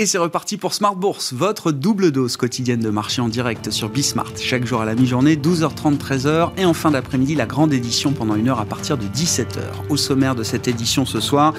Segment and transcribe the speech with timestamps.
[0.00, 3.88] Et c'est reparti pour Smart Bourse, votre double dose quotidienne de marché en direct sur
[3.88, 4.32] Bismart.
[4.36, 6.50] Chaque jour à la mi-journée, 12h30, 13h.
[6.56, 9.60] Et en fin d'après-midi, la grande édition pendant une heure à partir de 17h.
[9.90, 11.54] Au sommaire de cette édition ce soir,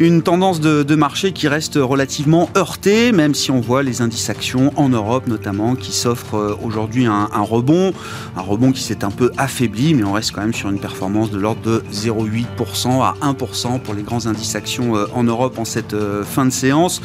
[0.00, 4.70] une tendance de, marché qui reste relativement heurtée, même si on voit les indices actions
[4.76, 7.94] en Europe notamment qui s'offrent euh, aujourd'hui un, un, rebond.
[8.36, 11.30] Un rebond qui s'est un peu affaibli, mais on reste quand même sur une performance
[11.30, 15.64] de l'ordre de 0,8% à 1% pour les grands indices actions euh, en Europe en
[15.64, 17.00] cette euh, fin de séance.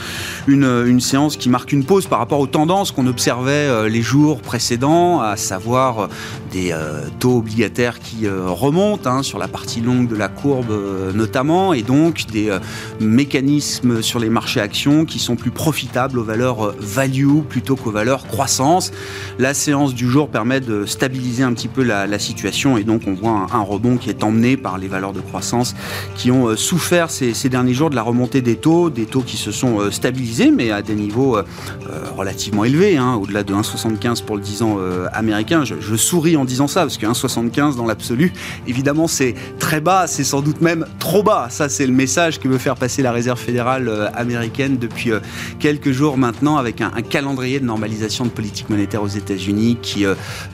[0.47, 4.01] Une une séance qui marque une pause par rapport aux tendances qu'on observait euh, les
[4.01, 6.07] jours précédents, à savoir euh,
[6.51, 6.73] des
[7.19, 10.71] taux obligataires qui remontent hein, sur la partie longue de la courbe
[11.15, 12.55] notamment, et donc des
[12.99, 18.27] mécanismes sur les marchés actions qui sont plus profitables aux valeurs value plutôt qu'aux valeurs
[18.27, 18.91] croissance.
[19.39, 23.13] La séance du jour permet de stabiliser un petit peu la, situation et donc on
[23.13, 25.75] voit un, rebond qui est emmené par les valeurs de croissance
[26.15, 29.37] qui ont souffert ces, ces derniers jours de la remontée des taux, des taux qui
[29.37, 31.43] se sont stabilisés mais à des niveaux euh,
[31.89, 35.63] euh, relativement élevés, hein, au-delà de 1,75 pour le 10 ans euh, américain.
[35.63, 38.33] Je, souris en disant ça, parce que 1,75 dans l'absolu,
[38.67, 41.47] évidemment, c'est très bas, c'est sans doute même trop bas.
[41.49, 45.11] Ça, c'est le message que veut faire passer la Réserve fédérale américaine depuis
[45.59, 50.05] quelques jours maintenant, avec un, calendrier de normalisation de politique monétaire aux États-Unis qui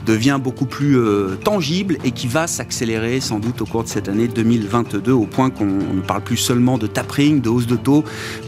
[0.06, 0.98] devient beaucoup plus
[1.42, 5.50] tangible et qui va s'accélérer sans doute au cours de cette année 2022, au point
[5.50, 8.04] qu'on ne parle plus seulement de tapering, de hausse de taux,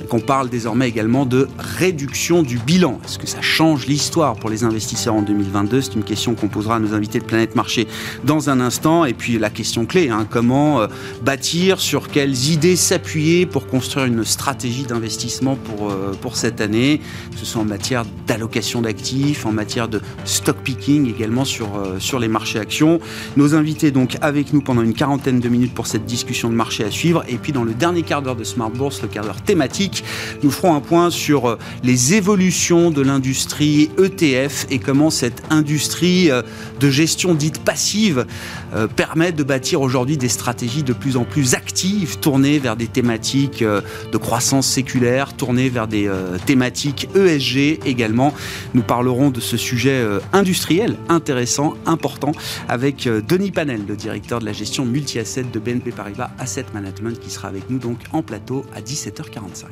[0.09, 2.99] qu'on parle désormais également de réduction du bilan.
[3.05, 6.77] Est-ce que ça change l'histoire pour les investisseurs en 2022 C'est une question qu'on posera
[6.77, 7.87] à nos invités de Planète Marché
[8.25, 9.05] dans un instant.
[9.05, 10.87] Et puis la question clé, hein, comment euh,
[11.23, 17.01] bâtir, sur quelles idées s'appuyer pour construire une stratégie d'investissement pour, euh, pour cette année,
[17.33, 21.99] que ce soit en matière d'allocation d'actifs, en matière de stock picking également sur, euh,
[21.99, 23.01] sur les marchés actions.
[23.37, 26.85] Nos invités donc avec nous pendant une quarantaine de minutes pour cette discussion de marché
[26.85, 27.25] à suivre.
[27.29, 30.05] Et puis dans le dernier quart d'heure de Smart Bourse, le quart d'heure thématique,
[30.43, 36.31] nous ferons un point sur euh, les évolutions de l'industrie ETF et comment cette industrie
[36.31, 36.43] euh,
[36.81, 38.27] de gestion dite passive
[38.75, 42.87] euh, permet de bâtir aujourd'hui des stratégies de plus en plus actives, tournées vers des
[42.87, 46.11] thématiques de croissance séculaire, tournées vers des
[46.47, 48.35] thématiques ESG également.
[48.75, 52.33] Nous parlerons de ce sujet industriel intéressant, important,
[52.69, 57.31] avec Denis Panel, le directeur de la gestion multi-asset de BNP Paribas Asset Management, qui
[57.31, 59.67] sera avec nous donc en plateau à 17h45.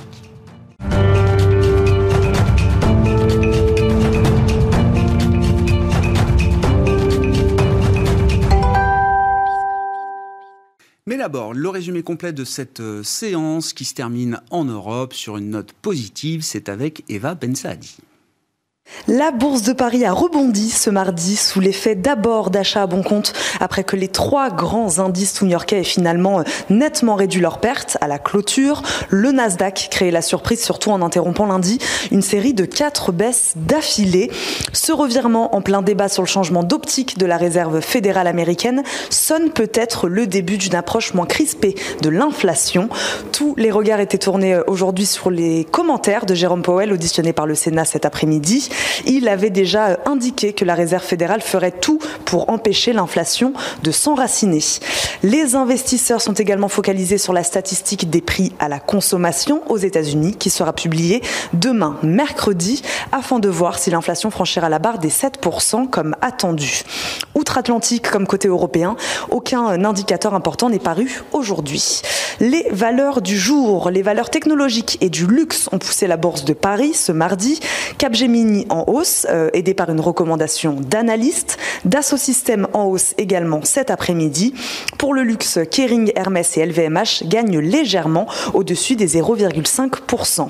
[11.11, 15.39] Mais d'abord, le résumé complet de cette euh, séance qui se termine en Europe sur
[15.39, 17.97] une note positive, c'est avec Eva Bensaadi.
[19.09, 23.33] La bourse de Paris a rebondi ce mardi sous l'effet d'abord d'achats à bon compte
[23.59, 28.07] après que les trois grands indices new-yorkais aient finalement euh, nettement réduit leurs pertes à
[28.07, 28.83] la clôture.
[29.09, 31.79] Le Nasdaq créait la surprise surtout en interrompant lundi
[32.13, 34.31] une série de quatre baisses d'affilée.
[34.73, 39.51] Ce revirement en plein débat sur le changement d'optique de la réserve fédérale américaine sonne
[39.51, 42.89] peut-être le début d'une approche moins crispée de l'inflation.
[43.33, 47.47] Tous les regards étaient tournés euh, aujourd'hui sur les commentaires de Jérôme Powell auditionné par
[47.47, 48.69] le Sénat cet après-midi.
[49.07, 53.53] Il avait déjà indiqué que la Réserve fédérale ferait tout pour empêcher l'inflation
[53.83, 54.63] de s'enraciner.
[55.23, 60.35] Les investisseurs sont également focalisés sur la statistique des prix à la consommation aux États-Unis
[60.35, 62.83] qui sera publiée demain, mercredi,
[63.13, 66.83] afin de voir si l'inflation franchira la barre des 7% comme attendu.
[67.35, 68.97] Outre-Atlantique comme côté européen,
[69.31, 72.03] aucun indicateur important n'est paru aujourd'hui.
[72.41, 76.53] Les valeurs du jour, les valeurs technologiques et du luxe ont poussé la bourse de
[76.53, 77.61] Paris ce mardi.
[77.99, 81.59] Capgemini en hausse, euh, aidé par une recommandation d'analystes.
[81.85, 84.55] Dassault Systèmes en hausse également cet après-midi.
[84.99, 90.49] Pour le luxe, Kering, Hermès et LVMH gagnent légèrement au-dessus des 0,5%.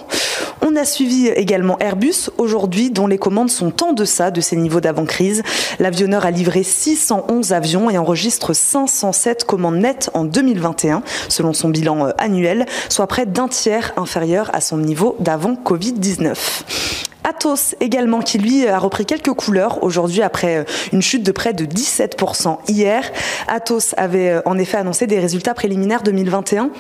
[0.63, 4.81] On a suivi également Airbus aujourd'hui, dont les commandes sont en deçà de ses niveaux
[4.81, 5.43] d'avant-crise.
[5.79, 12.07] L'avionneur a livré 611 avions et enregistre 507 commandes nettes en 2021, selon son bilan
[12.07, 17.10] euh, annuel, soit près d'un tiers inférieur à son niveau d'avant Covid-19.
[17.25, 21.53] Atos également qui lui a repris quelques couleurs aujourd'hui après euh, une chute de près
[21.53, 23.05] de 17% hier.
[23.49, 26.71] Atos avait euh, en effet annoncé des résultats préliminaires 2021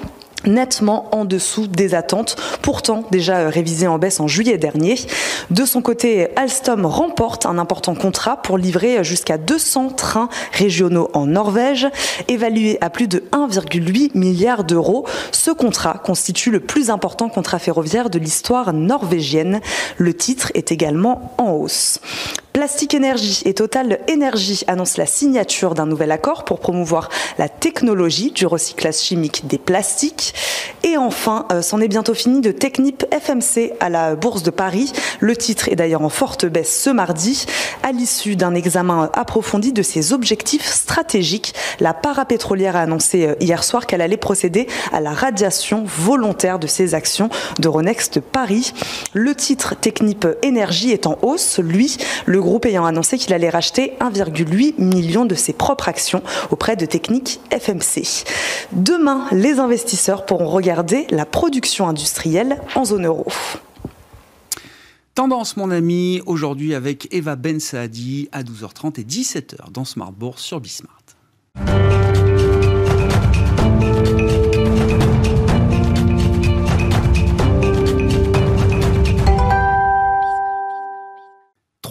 [0.47, 4.97] nettement en dessous des attentes, pourtant déjà révisé en baisse en juillet dernier.
[5.51, 11.27] De son côté, Alstom remporte un important contrat pour livrer jusqu'à 200 trains régionaux en
[11.27, 11.89] Norvège,
[12.29, 15.07] évalué à plus de 1,8 milliard d'euros.
[15.33, 19.61] Ce contrat constitue le plus important contrat ferroviaire de l'histoire norvégienne.
[19.97, 22.01] Le titre est également en hausse.
[22.53, 27.09] Plastique Énergie et Total Énergie annoncent la signature d'un nouvel accord pour promouvoir
[27.39, 30.35] la technologie du recyclage chimique des plastiques.
[30.83, 34.93] Et enfin, euh, c'en est bientôt fini de Technip FMC à la Bourse de Paris.
[35.21, 37.47] Le titre est d'ailleurs en forte baisse ce mardi.
[37.83, 43.63] À l'issue d'un examen approfondi de ses objectifs stratégiques, la parapétrolière a annoncé euh, hier
[43.63, 47.29] soir qu'elle allait procéder à la radiation volontaire de ses actions
[47.61, 48.73] d'Euronext Paris.
[49.13, 51.61] Le titre Technip Énergie est en hausse.
[51.61, 51.97] Lui,
[52.41, 57.41] groupe ayant annoncé qu'il allait racheter 1,8 million de ses propres actions auprès de Technique
[57.51, 58.25] FMC.
[58.73, 63.27] Demain, les investisseurs pourront regarder la production industrielle en zone euro.
[65.15, 70.43] Tendance, mon ami, aujourd'hui avec Eva Ben Saadi à 12h30 et 17h dans Smart Bourse
[70.43, 70.97] sur Bismart.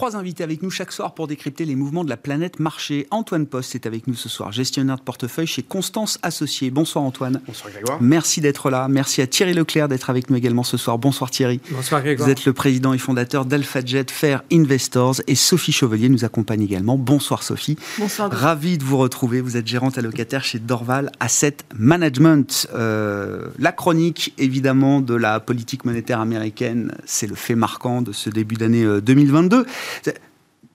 [0.00, 3.06] Trois invités avec nous chaque soir pour décrypter les mouvements de la planète marché.
[3.10, 6.70] Antoine Post est avec nous ce soir, gestionnaire de portefeuille chez Constance Associés.
[6.70, 7.42] Bonsoir Antoine.
[7.46, 7.98] Bonsoir Grégoire.
[8.00, 8.88] Merci d'être là.
[8.88, 10.96] Merci à Thierry Leclerc d'être avec nous également ce soir.
[10.96, 11.60] Bonsoir Thierry.
[11.70, 12.26] Bonsoir Grégoire.
[12.26, 16.96] Vous êtes le président et fondateur d'AlphaJet Fair Investors et Sophie Chevalier nous accompagne également.
[16.96, 17.76] Bonsoir Sophie.
[17.98, 18.32] Bonsoir.
[18.32, 19.42] Ravi de vous retrouver.
[19.42, 22.68] Vous êtes gérante allocataire chez Dorval Asset Management.
[22.74, 28.30] Euh, la chronique évidemment de la politique monétaire américaine, c'est le fait marquant de ce
[28.30, 29.66] début d'année 2022.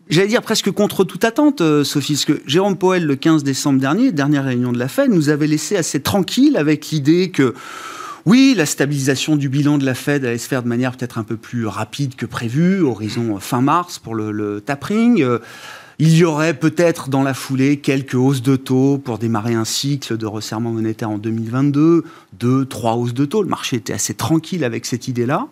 [0.07, 3.79] J'allais dire presque contre toute attente, euh, Sophie, parce que Jérôme Powell, le 15 décembre
[3.79, 7.55] dernier, dernière réunion de la Fed, nous avait laissé assez tranquille avec l'idée que,
[8.27, 11.23] oui, la stabilisation du bilan de la Fed allait se faire de manière peut-être un
[11.23, 15.23] peu plus rapide que prévu, horizon fin mars pour le, tapering.
[15.23, 15.39] Euh,
[15.97, 20.17] il y aurait peut-être dans la foulée quelques hausses de taux pour démarrer un cycle
[20.17, 22.03] de resserrement monétaire en 2022,
[22.33, 23.41] deux, trois hausses de taux.
[23.41, 25.47] Le marché était assez tranquille avec cette idée-là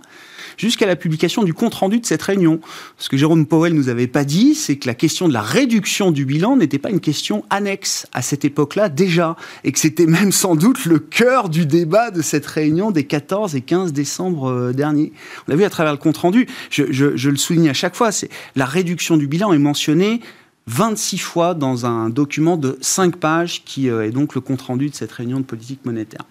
[0.58, 2.60] jusqu'à la publication du compte-rendu de cette réunion.
[2.98, 6.12] Ce que Jérôme Powell nous avait pas dit, c'est que la question de la réduction
[6.12, 10.32] du bilan n'était pas une question annexe à cette époque-là déjà, et que c'était même
[10.32, 14.74] sans doute le cœur du débat de cette réunion des 14 et 15 décembre euh,
[14.74, 15.12] dernier.
[15.48, 18.66] On l'a vu à travers le compte-rendu, je, le souligne à chaque fois, c'est la
[18.66, 20.22] réduction du bilan est mentionnée
[20.68, 24.96] 26 fois dans un document de 5 pages qui euh, est donc le compte-rendu de
[24.96, 26.24] cette réunion de politique monétaire.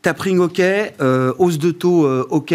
[0.00, 2.54] Tapering OK, euh, hausse de taux OK,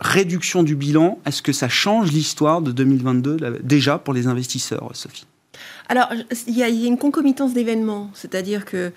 [0.00, 5.26] réduction du bilan, est-ce que ça change l'histoire de 2022 déjà pour les investisseurs, Sophie?
[5.88, 6.08] Alors,
[6.46, 8.92] il y, a une concomitance d'événements, c'est-à-dire que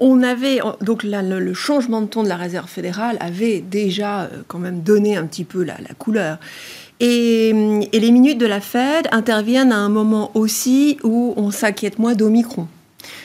[0.00, 4.58] on avait donc le, changement de ton de la Réserve fédérale avait déjà euh, quand
[4.58, 6.38] même donné un petit peu la, couleur.
[6.98, 7.50] Et,
[7.92, 12.14] et, les minutes de la Fed interviennent à un moment aussi où on s'inquiète moins
[12.14, 12.66] d'Omicron.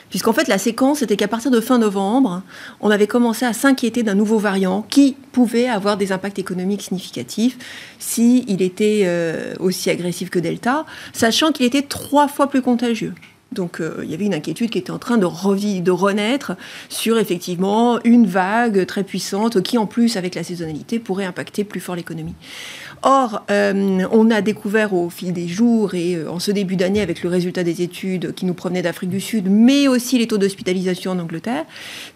[0.09, 2.41] Puisqu'en fait, la séquence était qu'à partir de fin novembre,
[2.81, 7.57] on avait commencé à s'inquiéter d'un nouveau variant qui pouvait avoir des impacts économiques significatifs
[7.99, 13.13] s'il était euh, aussi agressif que Delta, sachant qu'il était trois fois plus contagieux.
[13.51, 16.53] Donc euh, il y avait une inquiétude qui était en train de, de renaître
[16.87, 21.79] sur effectivement une vague très puissante qui en plus avec la saisonnalité pourrait impacter plus
[21.79, 22.35] fort l'économie.
[23.01, 27.01] Or, euh, on a découvert au fil des jours et euh, en ce début d'année
[27.01, 30.37] avec le résultat des études qui nous provenaient d'Afrique du Sud, mais aussi les taux
[30.37, 31.65] d'hospitalisation en Angleterre,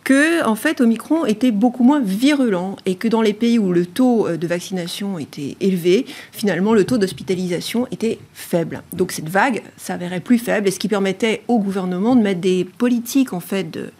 [0.04, 3.86] que en fait Omicron était beaucoup moins virulent et que dans les pays où le
[3.86, 8.84] taux de vaccination était élevé, finalement le taux d'hospitalisation était faible.
[8.92, 12.66] Donc cette vague s'avérait plus faible et ce qui permettait au gouvernement de mettre des
[12.66, 13.92] politiques en fait de,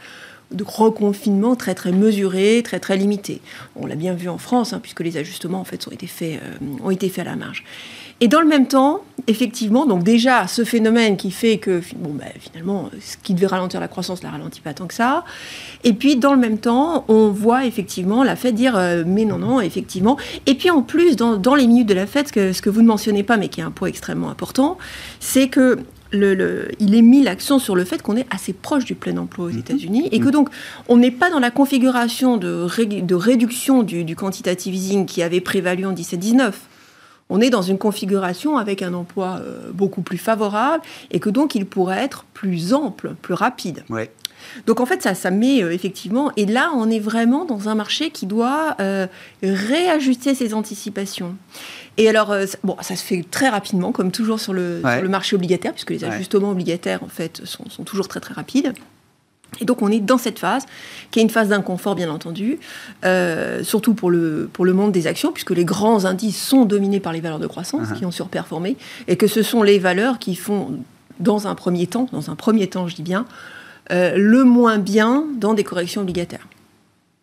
[0.54, 3.42] de reconfinement très très mesurées, très très limitées.
[3.76, 6.40] On l'a bien vu en France, hein, puisque les ajustements en fait ont été faits,
[6.42, 7.64] euh, ont été faits à la marge.
[8.22, 12.30] Et dans le même temps, effectivement, donc déjà ce phénomène qui fait que bon, ben,
[12.40, 15.26] finalement, ce qui devait ralentir la croissance ne la ralentit pas tant que ça.
[15.84, 19.40] Et puis dans le même temps, on voit effectivement la fête dire euh, mais non
[19.40, 20.18] non effectivement.
[20.46, 22.82] Et puis en plus dans, dans les minutes de la ce que, ce que vous
[22.82, 24.78] ne mentionnez pas mais qui est un point extrêmement important,
[25.20, 25.80] c'est que
[26.14, 29.52] il est mis l'accent sur le fait qu'on est assez proche du plein emploi aux
[29.52, 29.60] mhm.
[29.60, 30.32] États-Unis et que mhm.
[30.32, 30.50] donc
[30.88, 32.68] on n'est pas dans la configuration de,
[33.02, 36.54] de réduction du, quantitative easing qui avait prévalu en 17-19.
[37.30, 41.56] On est dans une configuration avec un emploi euh, beaucoup plus favorable et que donc
[41.56, 43.84] il pourrait être plus ample, plus rapide.
[43.90, 44.12] Ouais.
[44.68, 47.76] Donc en fait, ça, ça met euh, effectivement, et là, on est vraiment dans un
[47.76, 49.08] marché qui doit euh,
[49.42, 51.36] réajuster ses anticipations.
[51.98, 55.36] Et alors, euh, bon, ça se fait très rapidement, comme toujours sur le, le marché
[55.36, 58.74] obligataire, puisque les ajustements obligataires, en fait, sont, sont, toujours très très rapides.
[59.60, 60.66] Et donc on est dans cette phase,
[61.12, 62.58] qui est une phase d'inconfort bien entendu,
[63.06, 67.00] euh, surtout pour le, pour le monde des actions, puisque les grands indices sont dominés
[67.00, 67.98] par les valeurs de croissance, uh-huh.
[67.98, 70.80] qui ont surperformé, et que ce sont les valeurs qui font,
[71.20, 73.26] dans un premier temps, dans un premier temps je dis bien,
[73.92, 76.48] euh, le moins bien dans des corrections obligataires.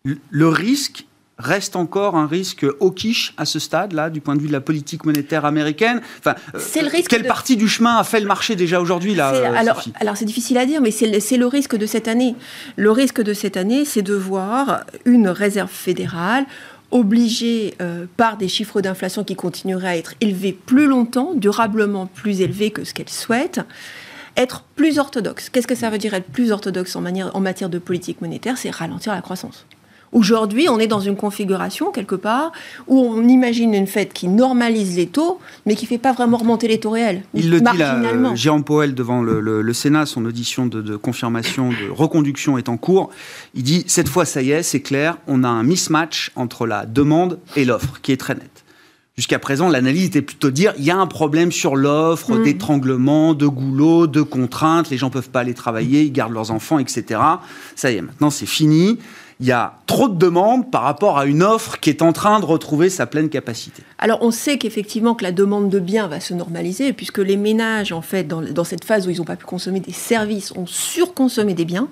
[0.03, 1.05] Le risque
[1.41, 4.61] reste encore un risque au quiche à ce stade-là, du point de vue de la
[4.61, 8.79] politique monétaire américaine enfin, le risque Quelle partie du chemin a fait le marché déjà
[8.79, 12.07] aujourd'hui là alors, alors c'est difficile à dire, mais c'est le, le risque de cette
[12.07, 12.35] année.
[12.75, 16.45] Le risque de cette année, c'est de voir une réserve fédérale
[16.91, 22.41] obligée euh, par des chiffres d'inflation qui continueraient à être élevés plus longtemps, durablement plus
[22.41, 23.61] élevés que ce qu'elle souhaite,
[24.37, 25.49] être plus orthodoxe.
[25.49, 28.57] Qu'est-ce que ça veut dire être plus orthodoxe en, manière, en matière de politique monétaire?
[28.57, 29.65] C'est ralentir la croissance.
[30.11, 32.51] Aujourd'hui, on est dans une configuration, quelque part,
[32.87, 36.37] où on imagine une fête qui normalise les taux, mais qui ne fait pas vraiment
[36.37, 37.23] remonter les taux réels.
[37.33, 41.69] Il le dit là, euh, Jérôme Powell, devant le, Sénat, son audition de, de, confirmation,
[41.69, 43.09] de reconduction est en cours.
[43.55, 46.85] Il dit, cette fois, ça y est, c'est clair, on a un mismatch entre la
[46.85, 48.65] demande et l'offre, qui est très net.
[49.17, 52.43] Jusqu'à présent, l'analyse était plutôt de dire il y a un problème sur l'offre, mm.
[52.43, 56.51] d'étranglement, de goulot, de contraintes, les gens ne peuvent pas aller travailler, ils gardent leurs
[56.51, 57.19] enfants, etc.
[57.75, 58.99] Ça y est, maintenant c'est fini
[59.41, 62.39] il y a trop de demandes par rapport à une offre qui est en train
[62.39, 63.81] de retrouver sa pleine capacité.
[63.97, 67.91] Alors on sait qu'effectivement que la demande de biens va se normaliser puisque les ménages,
[67.91, 70.67] en fait, dans, dans cette phase où ils n'ont pas pu consommer des services, ont
[70.67, 71.87] surconsommé des biens.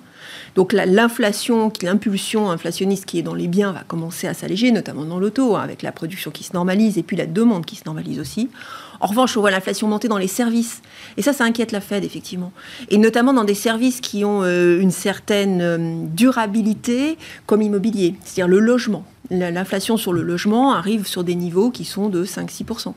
[0.55, 5.19] Donc l'inflation, l'impulsion inflationniste qui est dans les biens va commencer à s'alléger, notamment dans
[5.19, 8.19] l'auto, hein, avec la production qui se normalise et puis la demande qui se normalise
[8.19, 8.49] aussi.
[9.01, 10.81] En revanche, on voit l'inflation monter dans les services.
[11.17, 12.51] Et ça, ça inquiète la Fed, effectivement.
[12.89, 18.47] Et notamment dans des services qui ont euh, une certaine euh, durabilité, comme immobilier, c'est-à-dire
[18.47, 22.93] le logement l'inflation sur le logement arrive sur des niveaux qui sont de 5-6%.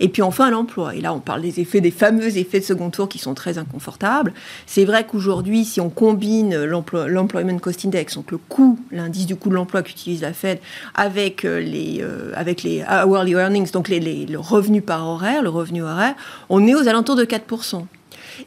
[0.00, 0.94] Et puis enfin l'emploi.
[0.94, 3.58] Et là, on parle des effets, des fameux effets de second tour qui sont très
[3.58, 4.32] inconfortables.
[4.66, 9.48] C'est vrai qu'aujourd'hui, si on combine l'employment cost index, donc le coût, l'indice du coût
[9.48, 10.58] de l'emploi qu'utilise la Fed,
[10.94, 15.42] avec euh, les, euh, avec les hourly earnings, donc les, les, le revenu par horaire,
[15.42, 16.14] le revenu horaire,
[16.48, 17.84] on est aux alentours de 4%.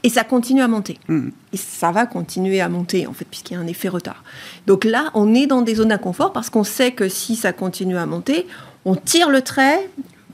[0.04, 1.00] Et ça continue à monter.
[1.08, 1.30] Hmm.
[1.52, 4.24] Et ça va continuer à monter, en fait, puisqu'il y a un effet retard.
[4.68, 7.98] Donc là, on est dans des zones d'inconfort parce qu'on sait que si ça continue
[7.98, 8.48] à monter,
[8.86, 9.90] on tire le trait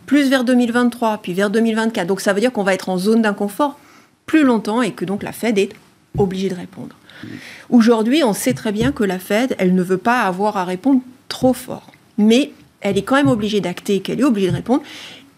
[0.06, 2.08] plus vers 2023, puis vers 2024.
[2.08, 3.80] Donc ça veut dire qu'on va être en zone d'inconfort
[4.26, 5.70] plus longtemps et que donc la Fed est
[6.18, 6.96] obligée de répondre.
[7.24, 7.28] Hmm.
[7.70, 11.02] Aujourd'hui, on sait très bien que la Fed, elle ne veut pas avoir à répondre
[11.28, 11.92] trop fort.
[12.18, 12.52] Mais
[12.82, 14.84] elle est quand même obligée d'acter qu'elle est obligée de répondre.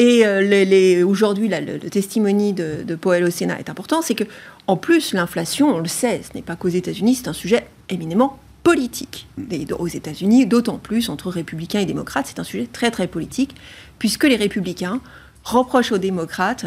[0.02, 4.24] Et euh, aujourd'hui, le, testimony de, de Powell au Sénat est important, c'est que
[4.66, 8.40] en plus, l'inflation, on le sait, ce n'est pas qu'aux États-Unis, c'est un sujet éminemment
[8.64, 9.28] politique.
[9.52, 13.54] Et aux États-Unis, d'autant plus entre républicains et démocrates, c'est un sujet très très politique,
[14.00, 15.02] puisque les républicains
[15.44, 16.66] reprochent aux démocrates,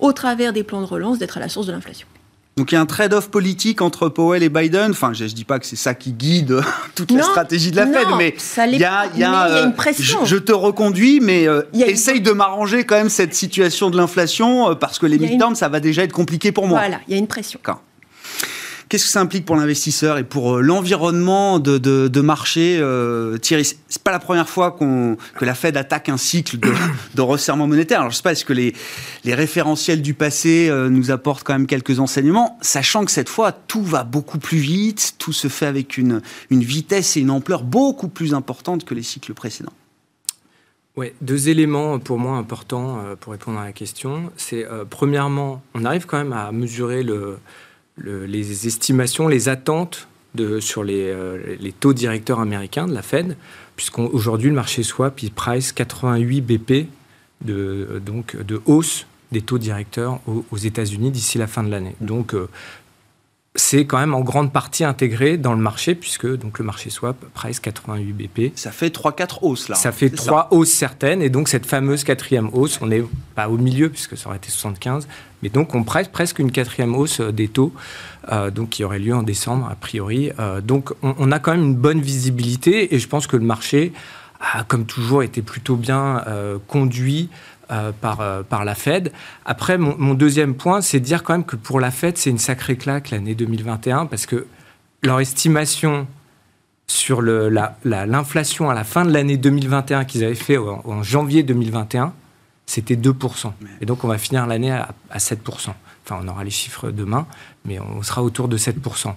[0.00, 2.08] au travers des plans de relance, d'être à la source de l'inflation.
[2.56, 4.90] Donc il y a un trade-off politique entre Powell et Biden.
[4.90, 6.60] Enfin, je ne dis pas que c'est ça qui guide
[6.94, 8.34] toute la stratégie de la Fed, mais
[8.68, 10.24] il y a, une euh, pression.
[10.26, 14.74] Je, te reconduis, mais euh, essaye de m'arranger quand même cette situation de l'inflation, euh,
[14.74, 16.78] parce que les midterms, ça va déjà être compliqué pour moi.
[16.78, 17.58] Voilà, il y a une pression.
[18.92, 24.02] Qu'est-ce que ça implique pour l'investisseur et pour euh, l'environnement de, marché euh, Thierry, c'est
[24.02, 26.58] pas la première fois que la Fed attaque un cycle
[27.14, 28.00] de, resserrement monétaire.
[28.00, 28.74] Alors je sais pas, est-ce que les,
[29.24, 33.82] référentiels du passé euh, nous apportent quand même quelques enseignements, sachant que cette fois tout
[33.82, 36.20] va beaucoup plus vite, tout se fait avec une,
[36.50, 39.72] vitesse et une ampleur beaucoup plus importante que les cycles précédents.
[40.98, 44.30] Oui, deux éléments pour moi importants pour répondre à la question.
[44.36, 47.38] C'est premièrement, on arrive quand même à mesurer le,
[47.98, 50.08] les estimations, les attentes
[50.60, 53.36] sur euh, les, taux directeurs américains de la Fed,
[53.76, 56.88] puisqu'aujourd'hui le marché swap il price 88 BP
[57.44, 61.96] de, donc, de hausse des taux directeurs aux, États-Unis d'ici la fin de l'année.
[62.00, 62.48] Donc euh,
[63.54, 67.16] c'est quand même en grande partie intégré dans le marché, puisque donc le marché swap
[67.34, 68.52] price 88 BP.
[68.54, 69.74] Ça fait 3-4 hausses là.
[69.74, 73.04] Ça fait 3 hausses certaines, et donc cette fameuse quatrième hausse, on n'est
[73.34, 75.06] pas au milieu, puisque ça aurait été 75,
[75.42, 77.74] mais donc on presse presque une quatrième hausse euh, des taux,
[78.30, 80.30] euh, donc qui aurait lieu en décembre a priori.
[80.38, 83.92] Euh, donc on, a quand même une bonne visibilité, et je pense que le marché
[84.40, 86.24] a, comme toujours, été plutôt bien
[86.66, 87.28] conduit
[87.72, 89.12] euh, par, euh, par la Fed.
[89.46, 92.36] Après, mon, deuxième point, c'est de dire quand même que pour la Fed, c'est une
[92.36, 94.46] sacrée claque l'année 2021 parce que
[95.02, 96.06] leur estimation
[96.86, 102.12] sur l'inflation à la fin de l'année 2021 qu'ils avaient fait en, janvier 2021,
[102.66, 103.52] c'était 2%.
[103.80, 105.38] Et donc on va finir l'année à, 7%.
[106.04, 107.26] Enfin, on aura les chiffres demain,
[107.64, 109.14] mais on sera autour de 7%.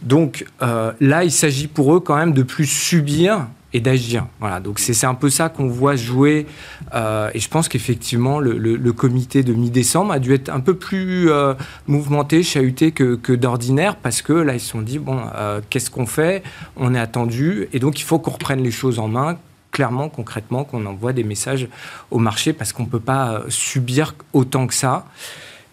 [0.00, 4.26] Donc euh, là, il s'agit pour eux quand même de plus subir et d'agir.
[4.40, 6.46] Voilà, donc c'est un peu ça qu'on voit jouer.
[6.94, 11.30] Euh, et je pense qu'effectivement, le, comité de mi-décembre a dû être un peu plus
[11.30, 11.54] euh,
[11.86, 15.90] mouvementé, chahuté que, que d'ordinaire, parce que là, ils se sont dit, bon, euh, qu'est-ce
[15.90, 16.42] qu'on fait?
[16.76, 19.38] On est attendu, et donc il faut qu'on reprenne les choses en main,
[19.70, 21.68] clairement, concrètement, qu'on envoie des messages
[22.10, 25.06] au marché, parce qu'on ne peut pas subir autant que ça.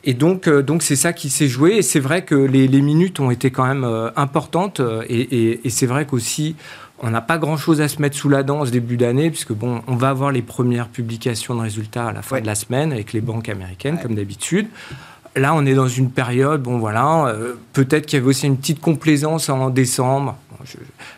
[0.03, 1.77] Et donc, donc c'est ça qui s'est joué.
[1.77, 4.79] Et c'est vrai que les, minutes ont été quand même importantes.
[5.09, 6.55] Et, et c'est vrai qu'aussi,
[6.99, 9.81] on n'a pas grand-chose à se mettre sous la dent ce début d'année, puisque bon,
[9.87, 13.13] on va avoir les premières publications de résultats à la fin de la semaine avec
[13.13, 14.67] les banques américaines, comme d'habitude.
[15.35, 18.57] Là, on est dans une période, bon voilà, euh, peut-être qu'il y avait aussi une
[18.57, 20.35] petite complaisance en décembre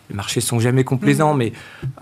[0.10, 1.38] les marchés sont jamais complaisants, mm.
[1.38, 1.53] mais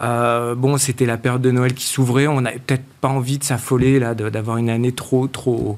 [0.01, 2.27] euh, bon, c'était la période de Noël qui s'ouvrait.
[2.27, 5.77] On n'avait peut-être pas envie de s'affoler là, d'avoir une année trop, trop,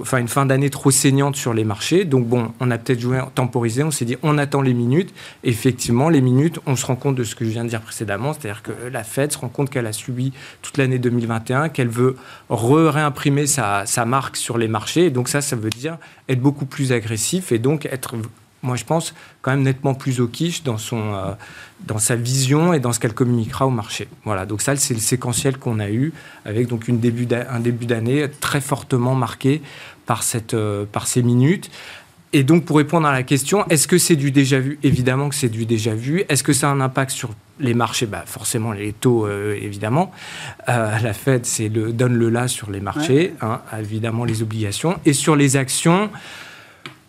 [0.00, 2.04] enfin une fin d'année trop saignante sur les marchés.
[2.04, 3.82] Donc bon, on a peut-être joué temporisé.
[3.82, 5.12] On s'est dit, on attend les minutes.
[5.42, 8.32] effectivement, les minutes, on se rend compte de ce que je viens de dire précédemment,
[8.32, 10.32] c'est-à-dire que la Fed se rend compte qu'elle a subi
[10.62, 12.16] toute l'année 2021, qu'elle veut
[12.48, 15.06] réimprimer sa, sa marque sur les marchés.
[15.06, 18.16] Et donc ça, ça veut dire être beaucoup plus agressif et donc être
[18.64, 21.32] moi je pense, quand même nettement plus au quiche dans, son, euh,
[21.86, 24.08] dans sa vision et dans ce qu'elle communiquera au marché.
[24.24, 26.12] Voilà, donc ça c'est le séquentiel qu'on a eu,
[26.44, 29.62] avec donc une début un début d'année très fortement marqué
[30.06, 31.70] par, cette, euh, par ces minutes.
[32.32, 34.78] Et donc pour répondre à la question, est-ce que c'est du déjà vu?
[34.82, 36.24] Évidemment que c'est du déjà vu.
[36.28, 37.30] Est-ce que ça a un impact sur
[37.60, 38.06] les marchés?
[38.06, 40.10] Bah, Forcément les taux, euh, évidemment.
[40.66, 44.98] la Fed c'est le, donne le là sur les marchés, hein, évidemment les obligations.
[45.04, 46.10] Et sur les actions...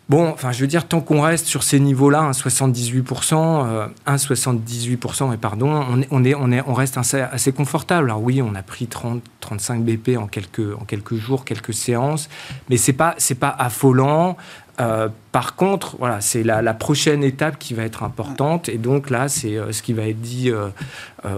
[0.08, 5.84] Bon, enfin, je veux dire, tant qu'on reste sur ces niveaux-là, 1,78%, 1,78%, et pardon,
[5.90, 8.12] on, est, on, est, on, est, on reste assez, confortable.
[8.12, 12.30] Alors oui, on a pris 30, 35 BP en quelques, en quelques jours, quelques séances,
[12.70, 14.38] mais c'est pas, pas affolant.
[14.80, 18.70] Euh, par contre, voilà, c'est la, prochaine étape qui va être importante.
[18.70, 20.70] Et donc là, c'est euh, ce qui va être dit euh,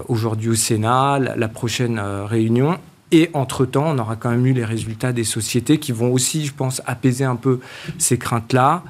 [0.08, 2.78] aujourd'hui au Sénat, la prochaine réunion.
[3.10, 6.52] Et entre-temps, on aura quand même eu les résultats des sociétés qui vont aussi, je
[6.52, 7.60] pense, apaiser un peu
[7.98, 8.84] ces craintes-là.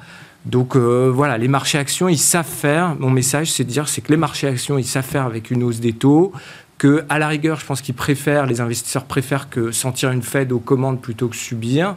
[0.45, 2.95] Donc euh, voilà, les marchés actions, ils savent faire.
[2.99, 5.63] Mon message, c'est de dire, c'est que les marchés actions, ils savent faire avec une
[5.63, 6.33] hausse des taux.
[6.77, 10.53] Que à la rigueur, je pense qu'ils préfèrent, les investisseurs préfèrent que sentir une Fed
[10.53, 11.95] aux commandes plutôt que subir.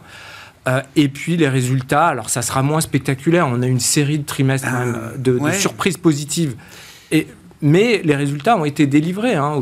[0.68, 3.46] Euh, et puis les résultats, alors ça sera moins spectaculaire.
[3.48, 6.56] On a une série de trimestres euh, de, de, surprises positives.
[7.10, 7.26] Et
[7.62, 9.36] mais les résultats ont été délivrés.
[9.36, 9.60] Hein.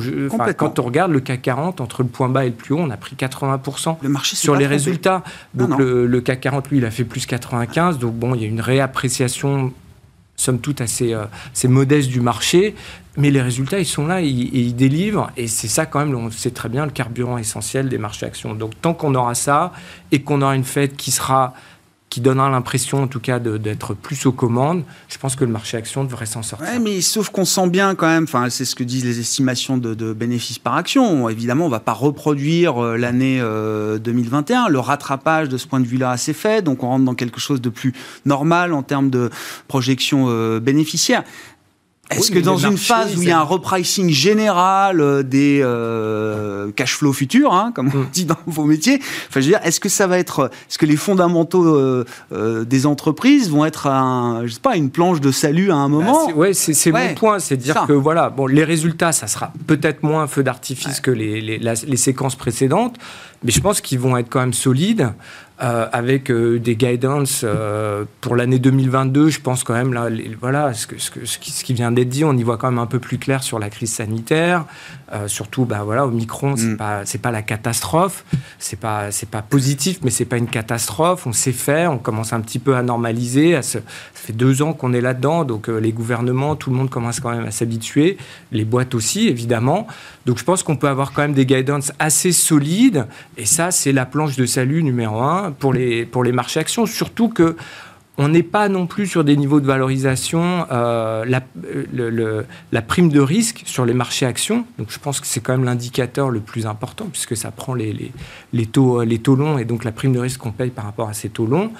[0.57, 2.91] quand on regarde le CAC 40, entre le point bas et le plus haut, on
[2.91, 5.23] a pris 80% le marché sur les résultats.
[5.55, 7.99] Donc Le, CAC 40, lui, il a fait plus 95.
[7.99, 9.73] Donc bon, il y a une réappréciation,
[10.37, 12.75] somme toute, assez, euh, assez modeste du marché.
[13.19, 15.31] Mais les résultats, ils sont là et, ils délivrent.
[15.37, 18.55] Et c'est ça, quand même, on sait très bien, le carburant essentiel des marchés actions.
[18.55, 19.73] Donc tant qu'on aura ça
[20.11, 21.53] et qu'on aura une fête qui sera
[22.11, 25.77] qui donnera l'impression, en tout cas, d'être plus aux commandes, je pense que le marché
[25.77, 26.67] action devrait s'en sortir.
[26.67, 29.79] Ouais, mais sauf qu'on sent bien quand même, enfin, c'est ce que disent les estimations
[29.79, 31.29] de, bénéfices par action.
[31.29, 34.65] Évidemment, on ne va pas reproduire euh, l'année 2021.
[34.65, 37.39] Euh, le rattrapage de ce point de vue-là s'est fait, donc on rentre dans quelque
[37.39, 37.93] chose de plus
[38.27, 39.31] normal en termes de
[39.69, 41.23] projection euh, bénéficiaire.
[42.11, 46.71] Est-ce que dans une phase où il y a un repricing général euh, des euh,
[46.73, 48.09] cash flow futurs, hein, comme on mm.
[48.13, 50.87] dit dans vos métiers, enfin, je veux dire, est-ce que ça va être, est-ce que
[50.87, 55.71] les fondamentaux euh, des entreprises vont être, un, je sais pas, une planche de salut
[55.71, 58.65] à un bah, moment Oui, c'est mon point, c'est de dire que voilà, bon, les
[58.65, 62.97] résultats, ça sera peut-être moins un feu d'artifice que les, les, les séquences précédentes,
[63.45, 65.13] mais je pense qu'ils vont être quand même solides.
[65.63, 69.29] Euh, avec euh, des guidance euh, pour l'année 2022.
[69.29, 70.09] Je pense quand même, là,
[70.41, 72.71] voilà, ce, que, ce, ce, qui, ce, qui, vient d'être dit, on y voit quand
[72.71, 74.65] même un peu plus clair sur la crise sanitaire.
[75.27, 76.77] surtout, bah, voilà, Omicron, c'est mm.
[76.79, 78.25] pas, c'est pas la catastrophe.
[78.59, 81.27] C'est pas, pas positif, mais c'est pas une catastrophe.
[81.27, 83.55] On sait faire, on commence un petit peu à normaliser.
[83.55, 83.81] À ça
[84.15, 87.45] fait deux ans qu'on est là-dedans, donc les gouvernements, tout le monde commence quand même
[87.45, 88.17] à s'habituer.
[88.51, 89.87] Les boîtes aussi, évidemment.
[90.31, 93.09] Donc je pense qu'on peut avoir quand même des guidance assez solides.
[93.37, 96.87] Et ça, c'est la planche de salut numéro un pour les, pour les marchés actions,
[96.87, 97.57] surtout que
[98.17, 101.43] on n'est pas non plus sur des niveaux de valorisation, euh, la,
[102.71, 104.65] la, prime de risque sur les marchés actions.
[104.79, 107.93] Donc je pense que c'est quand même l'indicateur le plus important puisque ça prend les,
[107.93, 108.13] les,
[108.53, 111.09] les, taux, les taux longs et donc la prime de risque qu'on paye par rapport
[111.09, 111.73] à ces taux longs.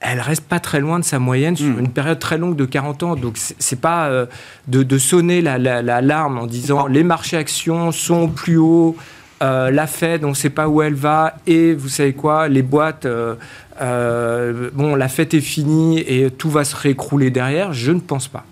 [0.00, 1.80] Elle reste pas très loin de sa moyenne sur hmm.
[1.80, 3.16] une période très longue de 40 ans.
[3.16, 4.26] Donc c'est pas euh,
[4.68, 8.96] de, de, sonner l'alarme la, en disant les marchés actions sont plus hauts,
[9.42, 12.62] euh, la Fed, on ne sait pas où elle va, et vous savez quoi, les
[12.62, 18.00] boîtes, euh, bon, la fête est finie et tout va se réécrouler derrière, je ne
[18.00, 18.44] pense pas.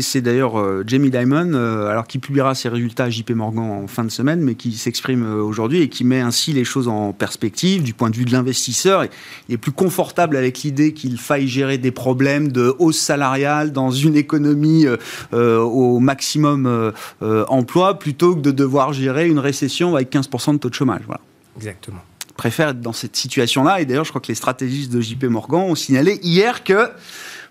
[0.00, 3.86] C'est d'ailleurs euh, Jamie Dimon, euh, alors qui publiera ses résultats à JP Morgan en
[3.86, 7.12] fin de semaine, mais qui s'exprime euh, aujourd'hui et qui met ainsi les choses en
[7.12, 9.04] perspective du point de vue de l'investisseur.
[9.48, 13.90] Il est plus confortable avec l'idée qu'il faille gérer des problèmes de hausse salariale dans
[13.90, 14.86] une économie
[15.32, 20.74] au maximum emploi plutôt que de devoir gérer une récession avec 15% de taux de
[20.74, 21.02] chômage.
[21.06, 21.20] Voilà.
[21.56, 22.02] Exactement
[22.42, 23.80] préfère être dans cette situation-là.
[23.80, 26.90] Et d'ailleurs, je crois que les stratégistes de JP Morgan ont signalé hier que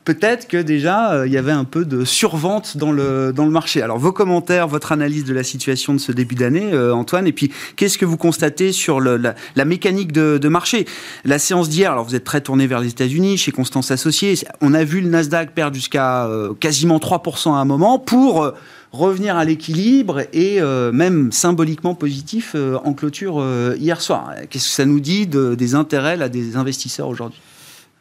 [0.03, 3.51] peut-être que déjà euh, il y avait un peu de survente dans le, dans le
[3.51, 3.81] marché.
[3.81, 7.31] Alors vos commentaires, votre analyse de la situation de ce début d'année, euh, Antoine, et
[7.31, 10.85] puis qu'est-ce que vous constatez sur la, mécanique de, marché?
[11.23, 14.73] La séance d'hier, alors vous êtes très tourné vers les États-Unis, chez Constance Associés, on
[14.73, 18.51] a vu le Nasdaq perdre jusqu'à euh, quasiment 3% à un moment pour
[18.91, 20.59] revenir à l'équilibre et
[20.91, 23.41] même symboliquement positif en clôture
[23.77, 24.33] hier soir.
[24.49, 27.39] Qu'est-ce que ça nous dit des intérêts là, des investisseurs aujourd'hui?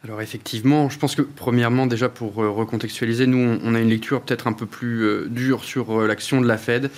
[0.03, 4.21] Alors effectivement, je pense que premièrement déjà pour euh, recontextualiser, nous on, a une lecture
[4.21, 6.89] peut-être un peu plus euh, dure sur euh, l'action de la Fed.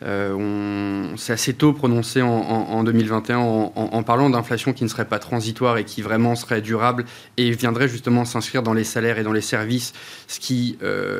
[0.00, 5.76] on s'est assez tôt prononcé en, 2021 en, parlant d'inflation qui ne serait pas transitoire
[5.76, 7.04] et qui vraiment serait durable
[7.36, 9.92] et viendrait justement s'inscrire dans les salaires et dans les services,
[10.26, 10.76] ce qui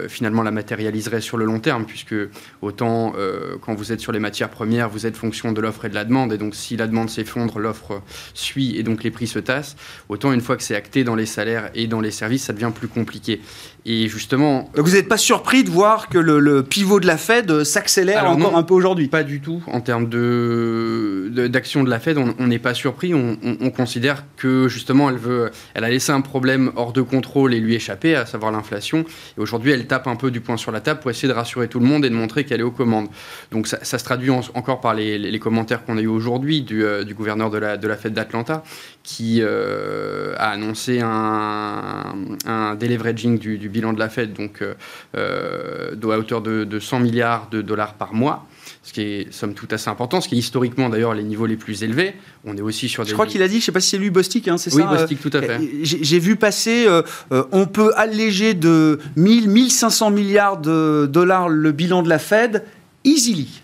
[0.08, 2.16] finalement la matérialiserait sur le long terme, puisque
[2.60, 3.14] autant
[3.60, 6.04] quand vous êtes sur les matières premières, vous êtes fonction de l'offre et de la
[6.04, 8.02] demande, et donc si la demande s'effondre, l'offre
[8.34, 9.76] suit et donc les prix se tassent.
[10.08, 12.72] Autant une fois que c'est acté dans les salaires et dans les services, ça devient
[12.74, 13.40] plus compliqué.
[13.84, 14.70] Et justement.
[14.76, 18.56] Donc vous n'êtes pas surpris de voir que le, pivot de la Fed s'accélère encore
[18.56, 19.08] un peu aujourd'hui?
[19.08, 19.60] Pas du tout.
[19.66, 23.12] En termes d'action de, d'action de, la Fed, on n'est pas surpris.
[23.14, 23.36] On,
[23.70, 27.74] considère que justement, elle, veut, elle a laissé un problème hors de contrôle et lui
[27.74, 29.04] échapper, à savoir l'inflation.
[29.36, 31.68] Et aujourd'hui, elle tape un peu du poing sur la table pour essayer de rassurer
[31.68, 33.08] tout le monde et de montrer qu'elle est aux commandes.
[33.50, 37.14] Donc ça, se traduit encore par les, commentaires qu'on a eu aujourd'hui du, euh, du,
[37.14, 38.62] gouverneur de la, de la Fed d'Atlanta,
[39.02, 42.14] qui euh, a annoncé un,
[42.46, 44.74] un deleveraging du, du, bilan de la Fed, donc euh,
[45.16, 48.46] euh à hauteur de, de, 100 milliards de dollars par mois,
[48.82, 51.56] ce qui est somme toute assez important, ce qui est historiquement d'ailleurs les niveaux les
[51.56, 52.14] plus élevés.
[52.44, 53.10] On est aussi sur des.
[53.10, 54.70] Je crois qu'il a dit, je ne sais pas si c'est lui Bostic, hein, c'est
[54.70, 55.60] ça Oui, Bostic, tout à fait.
[55.82, 56.86] J'ai vu passer,
[57.30, 62.64] on peut alléger de 1000, 1500 milliards de dollars le bilan de la Fed
[63.04, 63.62] easily.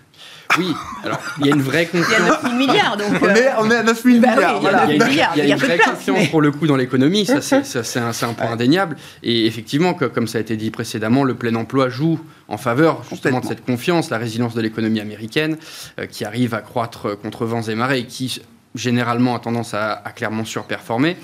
[0.56, 2.06] Oui, alors il y a une vraie confiance.
[2.08, 3.08] Il y a 9 000 milliards donc.
[3.22, 4.58] On, est, on est à 9 000 bah milliards.
[4.88, 7.40] il y a, il y a une vraie confiance pour le coup dans l'économie, ça
[7.42, 8.96] c'est un, un, point indéniable.
[9.22, 13.40] Et effectivement, comme ça a été dit précédemment, le plein emploi joue en faveur justement
[13.40, 15.58] de cette confiance, la résilience de l'économie américaine
[15.98, 18.40] euh, qui arrive à croître contre vents et marées et qui
[18.74, 21.16] généralement a tendance à, à clairement surperformer.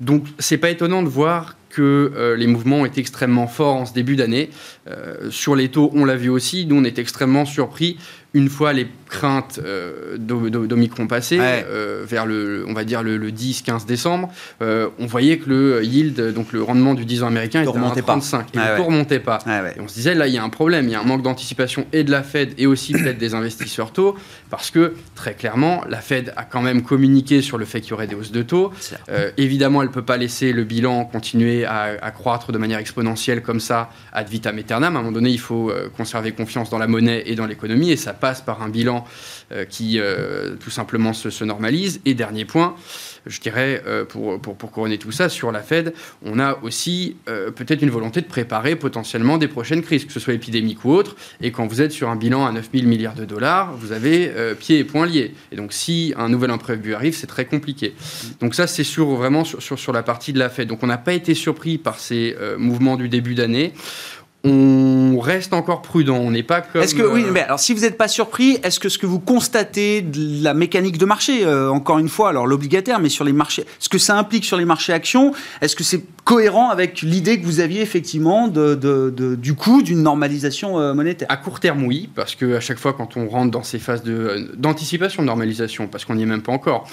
[0.00, 3.86] Donc c'est pas étonnant de voir que euh, les mouvements ont été extrêmement forts en
[3.86, 4.50] ce début d'année.
[4.88, 7.96] Euh, sur les taux, on l'a vu aussi, nous on est extrêmement surpris
[8.34, 13.86] une fois les craintes euh, d'Omicron passées, euh, vers le, on va dire le, 10-15
[13.86, 18.02] décembre, on voyait que le yield, donc le rendement du 10 ans américain, était à
[18.02, 19.38] 35 et ne remontait pas.
[19.76, 21.22] Et on se disait là, il y a un problème, il y a un manque
[21.22, 24.16] d'anticipation et de la Fed et aussi peut-être des investisseurs taux,
[24.48, 27.94] parce que très clairement, la Fed a quand même communiqué sur le fait qu'il y
[27.94, 28.72] aurait des hausses de taux.
[29.36, 33.60] évidemment, elle ne peut pas laisser le bilan continuer à, croître de manière exponentielle comme
[33.60, 34.96] ça ad vitam aeternam.
[34.96, 37.90] À un moment donné, il faut euh, conserver confiance dans la monnaie et dans l'économie,
[37.90, 39.04] et ça passe par un bilan
[39.52, 42.00] euh, qui euh, tout simplement se, se, normalise.
[42.04, 42.76] Et dernier point,
[43.26, 45.92] je dirais, euh, pour, pour, pour, couronner tout ça, sur la Fed,
[46.24, 50.34] on a aussi peut-être une volonté de préparer potentiellement des prochaines crises, que ce soit
[50.34, 51.16] épidémique ou autre.
[51.40, 54.32] Et quand vous êtes sur un bilan à 9 000 milliards de dollars, vous avez
[54.58, 55.34] pieds et poings liés.
[55.52, 57.94] Et donc, si un nouvel imprévu arrive, c'est très compliqué.
[58.40, 60.68] Donc, ça, c'est sur, vraiment sur, sur, sur, la partie de la Fed.
[60.68, 63.72] Donc, on n'a pas été surpris par ces mouvements du début d'année
[64.42, 66.16] on reste encore prudent.
[66.16, 66.82] On n'est pas comme.
[66.82, 69.06] Est-ce que oui, euh, mais alors si vous n'êtes pas surpris, est-ce que ce que
[69.06, 73.24] vous constatez de la mécanique de marché, euh, encore une fois, alors l'obligataire, mais sur
[73.24, 77.02] les marchés, ce que ça implique sur les marchés actions, est-ce que c'est cohérent avec
[77.02, 81.28] l'idée que vous aviez effectivement de, du coup d'une normalisation euh, monétaire?
[81.30, 84.02] À court terme, oui, parce que à chaque fois quand on rentre dans ces phases
[84.02, 86.88] de d'anticipation de normalisation, parce qu'on n'y est même pas encore,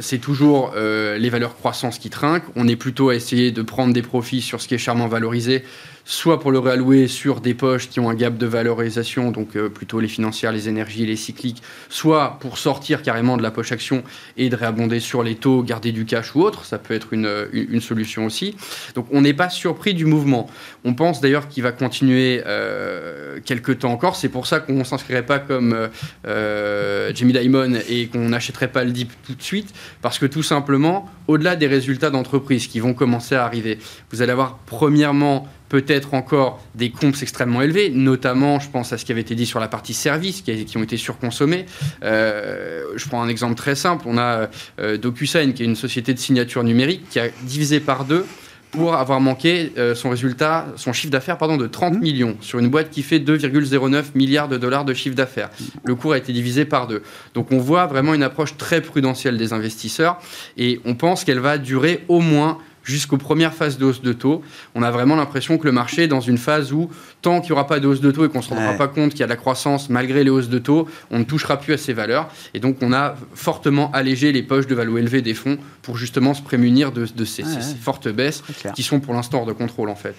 [0.00, 2.44] c'est toujours les valeurs croissantes qui trinquent.
[2.56, 5.64] On est plutôt à essayer de prendre des profits sur ce qui est charmant valorisé
[6.04, 9.68] soit pour le réallouer sur des poches qui ont un gap de valorisation, donc euh,
[9.68, 14.02] plutôt les financières, les énergies, les cycliques, soit pour sortir carrément de la poche action
[14.36, 17.48] et de réabonder sur les taux, garder du cash ou autre, ça peut être une,
[17.52, 18.56] une, solution aussi.
[18.94, 20.48] Donc on n'est pas surpris du mouvement.
[20.84, 24.84] On pense d'ailleurs qu'il va continuer euh, quelques temps encore, c'est pour ça qu'on ne
[24.84, 25.88] s'inscrirait pas comme euh,
[26.26, 30.42] euh Jamie Dimon et qu'on n'achèterait pas le dip tout de suite, parce que tout
[30.42, 33.78] simplement, au-delà des résultats d'entreprise qui vont commencer à arriver,
[34.10, 39.06] vous allez avoir premièrement peut-être encore des comps extrêmement élevés, notamment, je pense à ce
[39.06, 41.64] qui avait été dit sur la partie service, qui, ont été surconsommés.
[42.04, 44.04] Euh, je prends un exemple très simple.
[44.06, 48.04] On a euh, DocuSign, qui est une société de signature numérique, qui a divisé par
[48.04, 48.26] deux
[48.70, 52.00] pour avoir manqué euh, son résultat, son chiffre d'affaires pardon, de 30 mmh.
[52.00, 55.48] millions sur une boîte qui fait 2,09 milliards de dollars de chiffre d'affaires.
[55.84, 57.02] Le cours a été divisé par deux.
[57.32, 60.18] Donc on voit vraiment une approche très prudentielle des investisseurs
[60.58, 64.42] et on pense qu'elle va durer au moins jusqu'aux premières phases de hausse de taux.
[64.74, 66.90] On a vraiment l'impression que le marché est dans une phase où,
[67.20, 68.88] tant qu'il n'y aura pas de hausse de taux et qu'on ne se rendra pas
[68.88, 71.58] compte qu'il y a de la croissance malgré les hausses de taux, on ne touchera
[71.58, 72.28] plus à ces valeurs.
[72.54, 76.34] Et donc, on a fortement allégé les poches de valeur élevée des fonds pour justement
[76.34, 78.42] se prémunir de, ces, ces, fortes baisses
[78.74, 80.14] qui sont pour l'instant hors de contrôle, en fait.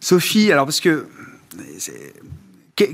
[0.00, 1.06] Sophie, alors parce que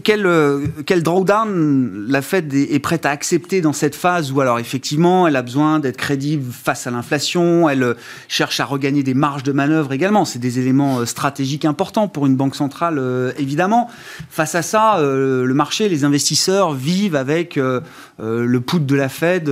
[0.02, 4.58] quel, euh, quel, drawdown la Fed est, prête à accepter dans cette phase où alors
[4.58, 7.94] effectivement elle a besoin d'être crédible face à l'inflation, elle euh,
[8.28, 12.26] cherche à regagner des marges de manœuvre également, c'est des éléments euh, stratégiques importants pour
[12.26, 13.00] une banque centrale
[13.38, 13.88] évidemment.
[14.30, 19.50] Face à ça, le marché, les investisseurs vivent avec le pouls de la Fed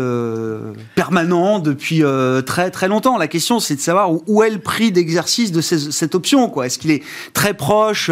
[0.95, 2.03] permanent depuis
[2.45, 3.19] très très longtemps.
[3.19, 6.63] La question c'est de savoir où, est le prix d'exercice de cette option.
[6.63, 8.11] Est-ce qu'il est très proche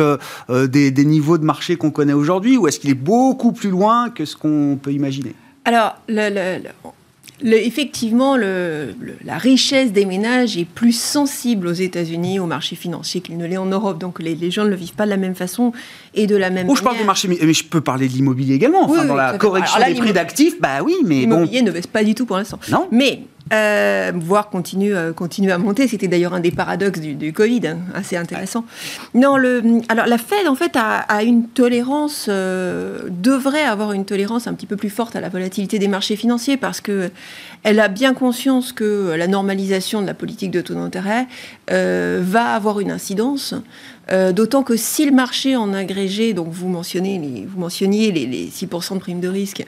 [0.49, 4.25] des niveaux de marché qu'on connaît aujourd'hui ou est-ce qu'il est beaucoup plus loin que
[4.25, 5.35] ce qu'on peut imaginer?
[5.65, 5.97] Alors,
[7.43, 13.47] effectivement, la richesse des ménages est plus sensible aux États-Unis, au marché financier qu'il ne
[13.47, 13.99] l'est en Europe.
[13.99, 15.73] Donc les, gens ne le vivent pas de la même façon
[16.15, 18.55] et de la même oh, Je parle du marché, mais je peux parler de l'immobilier
[18.55, 18.85] également.
[18.85, 22.15] Enfin, dans la correction des prix d'actifs, bah oui, mais L'immobilier ne baisse pas du
[22.15, 22.59] tout pour l'instant.
[22.71, 22.89] Non.
[22.91, 25.87] Mais euh, voire continue, euh, continue à monter.
[25.87, 28.65] C'était d'ailleurs un des paradoxes du, Covid, hein, assez intéressant.
[29.15, 34.47] Non, le, alors la Fed, en fait, a, une tolérance, euh, devrait avoir une tolérance
[34.47, 37.11] un petit peu plus forte à la volatilité des marchés financiers parce que
[37.63, 41.27] elle a bien conscience que la normalisation de la politique de taux d'intérêt
[41.69, 43.55] va avoir une incidence
[44.11, 48.49] euh, d'autant que si le marché en agrégé, donc vous, mentionnez les, vous mentionniez les,
[48.49, 49.65] 6% de prime de risque,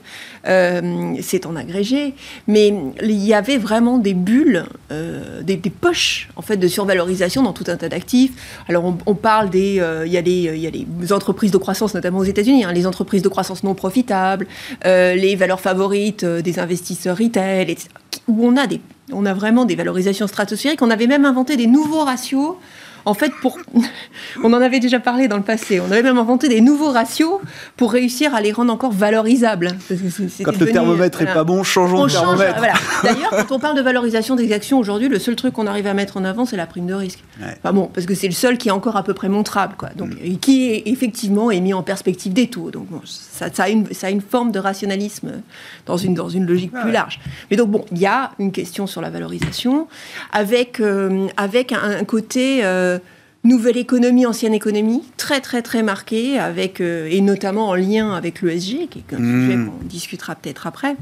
[0.47, 2.15] euh, c'est en agrégé,
[2.47, 7.53] mais il y avait vraiment des bulles, euh, des, poches en fait de survalorisation dans
[7.53, 8.63] tout un tas d'actifs.
[8.69, 12.73] Alors on, parle des, il y, a les entreprises de croissance, notamment aux États-Unis, hein,
[12.73, 14.47] les entreprises de croissance non profitables,
[14.85, 17.77] les valeurs favorites des investisseurs retail,
[18.29, 18.81] où on a des,
[19.13, 20.83] on a vraiment des valorisations stratosphériques.
[20.83, 22.57] On avait même inventé des nouveaux ratios
[23.07, 23.59] en fait, pour...
[24.45, 25.81] on en avait déjà parlé dans le passé.
[25.81, 27.41] On avait même inventé des nouveaux ratios
[27.77, 29.77] pour réussir à les rendre encore valorisables.
[30.45, 32.61] Quand le thermomètre n'est pas bon, changeons de thermomètre.
[33.05, 35.95] D'ailleurs, quand on parle de valorisation des actions aujourd'hui, le seul truc qu'on arrive à
[35.95, 37.21] mettre en avant, c'est la prime de risque.
[37.73, 39.91] Bon, parce que c'est le seul qui est encore à peu près montrable, quoi.
[39.95, 40.39] Donc, mm.
[40.39, 42.73] qui est effectivement est mis en perspective des taux.
[42.73, 45.43] Donc, ça, a une, ça a une forme de rationalisme
[45.87, 47.21] dans une, dans une logique plus large.
[47.53, 49.87] Mais donc, bon, il y a une question sur la valorisation
[50.33, 52.65] avec, euh, avec un, côté.
[52.65, 52.96] Euh,
[53.47, 58.43] nouvelle économie, ancienne économie, très très très marquée, avec, euh, et notamment en lien avec
[58.43, 59.71] l'ESG, qui est un sujet hmm.
[59.71, 60.97] qu'on discutera peut-être après.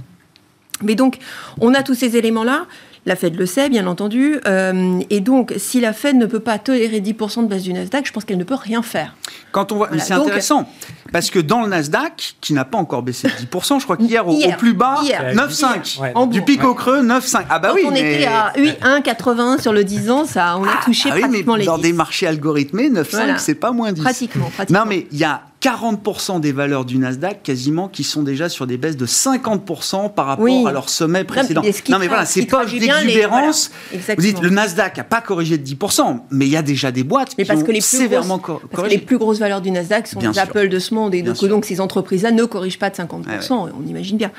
[0.83, 1.18] Mais donc,
[1.61, 2.66] on a tous ces éléments-là.
[3.06, 4.40] La Fed le sait, bien entendu.
[4.46, 8.06] Euh, et donc, si la Fed ne peut pas tolérer 10% de baisse du Nasdaq,
[8.06, 9.14] je pense qu'elle ne peut rien faire.
[9.52, 10.66] Quand on voit, c'est intéressant
[11.12, 14.26] parce que dans le Nasdaq, qui n'a pas encore baissé de 10%, je crois qu'hier
[14.26, 16.28] au, plus bas, 9,5.
[16.30, 17.44] Du pic au creux, 9,5.
[17.48, 20.84] Ah bah oui, on était à 1,80 sur le 10 ans, ça, on a ah,
[20.84, 24.00] touché ah, oui, mais les Dans des marchés algorithmés, 9,5, c'est pas moins 10.
[24.00, 24.80] Pratiquement, pratiquement.
[24.80, 28.66] Non, mais il y a 40% des valeurs du Nasdaq quasiment qui sont déjà sur
[28.66, 31.62] des baisses de 50% par rapport à leur sommet précédent.
[31.88, 33.70] Non, mais, voilà, c'est pas d'exubérance.
[33.90, 37.03] vous dites le Nasdaq n'a pas corrigé de 10%, mais il y a déjà des
[37.03, 38.66] boîtes qui ont sévèrement corrigé.
[38.70, 41.22] Parce que les plus grosses valeurs du Nasdaq sont les Apple de ce monde et
[41.22, 44.33] donc, donc ces entreprises-là ne corrigent pas de 50%, on imagine bien.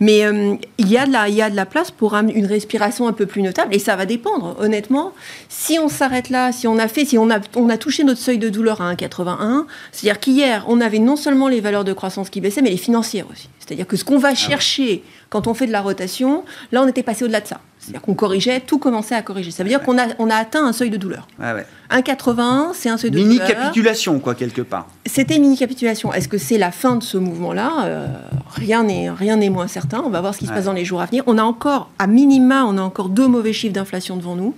[0.00, 2.46] Mais euh, il, y a de la, il y a de la place pour une
[2.46, 5.12] respiration un peu plus notable et ça va dépendre, honnêtement.
[5.48, 8.20] Si on s'arrête là, si on a fait, si on a, on a touché notre
[8.20, 12.30] seuil de douleur à 1,81, c'est-à-dire qu'hier, on avait non seulement les valeurs de croissance
[12.30, 13.48] qui baissaient, mais les financières aussi.
[13.58, 16.88] C'est-à-dire que ce qu'on va ah chercher quand on fait de la rotation, là, on
[16.88, 17.60] était passé au-delà de ça.
[17.78, 19.50] C'est-à-dire qu'on corrigeait, tout commençait à corriger.
[19.50, 21.28] Ça veut dire qu'on a, on a atteint un seuil de douleur.
[21.40, 21.66] Ah ouais.
[21.90, 23.32] 1,81, c'est un seuil de douleur.
[23.32, 24.88] Mini-capitulation, quoi, quelque part.
[25.04, 26.12] C'était mini-capitulation.
[26.12, 27.84] Est-ce que c'est la fin de ce mouvement-là?
[27.84, 28.06] Euh,
[28.54, 30.02] Rien n'est rien n'est moins certain.
[30.04, 31.22] On va voir ce qui se passe dans les jours à venir.
[31.26, 34.54] On a encore, à minima, on a encore deux mauvais chiffres d'inflation devant nous.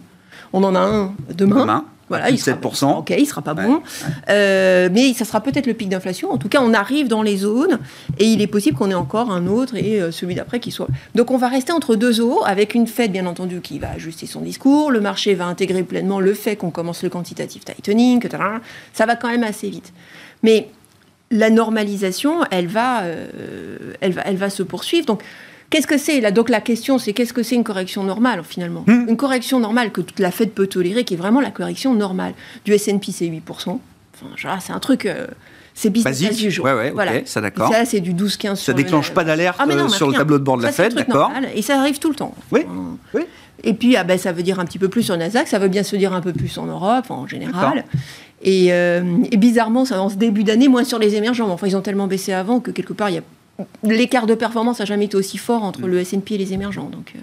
[0.52, 1.60] On en a un demain.
[1.60, 1.84] demain.
[2.08, 2.56] Voilà, il sera,
[2.98, 3.82] ok, il sera pas bon,
[4.28, 6.30] euh, mais ça sera peut-être le pic d'inflation.
[6.30, 7.78] En tout cas, on arrive dans les zones
[8.18, 10.88] et il est possible qu'on ait encore un autre et euh, celui d'après qui soit.
[11.14, 14.26] Donc, on va rester entre deux eaux avec une Fed, bien entendu, qui va ajuster
[14.26, 14.90] son discours.
[14.90, 18.26] Le marché va intégrer pleinement le fait qu'on commence le quantitative tightening,
[18.92, 19.92] ça va quand même assez vite.
[20.42, 20.68] Mais
[21.30, 25.06] la normalisation, elle va, euh, elle va, elle va se poursuivre.
[25.06, 25.22] Donc,
[25.70, 28.84] Qu'est-ce que c'est là Donc la question, c'est qu'est-ce que c'est une correction normale finalement
[28.86, 29.06] hmm.
[29.08, 32.34] Une correction normale que toute la Fed peut tolérer, qui est vraiment la correction normale.
[32.64, 33.40] Du S&P, c'est 8%.
[34.20, 35.06] Enfin, c'est un truc.
[35.06, 35.26] Euh,
[35.74, 36.74] c'est business as usual.
[36.74, 37.24] Ouais, ouais, voilà.
[37.24, 37.72] ça d'accord.
[37.72, 40.56] Ça, c'est du 12-15 Ça déclenche pas d'alerte ah, euh, sur le tableau de bord
[40.56, 42.34] de la Fed, d'accord Et ça arrive tout le temps.
[42.50, 42.62] Oui,
[43.14, 43.22] oui.
[43.64, 45.68] Et puis, ah ben, ça veut dire un petit peu plus sur Nasdaq, ça veut
[45.68, 47.84] bien se dire un peu plus en Europe, en général.
[48.42, 49.02] Et, euh,
[49.32, 51.48] et, bizarrement, ça, en ce début d'année, moins sur les émergents.
[51.50, 53.22] Enfin, ils ont tellement baissé avant que quelque part, il y a
[53.82, 55.86] l'écart de performance n'a jamais été aussi fort entre mm.
[55.86, 56.88] le S&P et les émergents.
[56.90, 57.20] Donc, euh,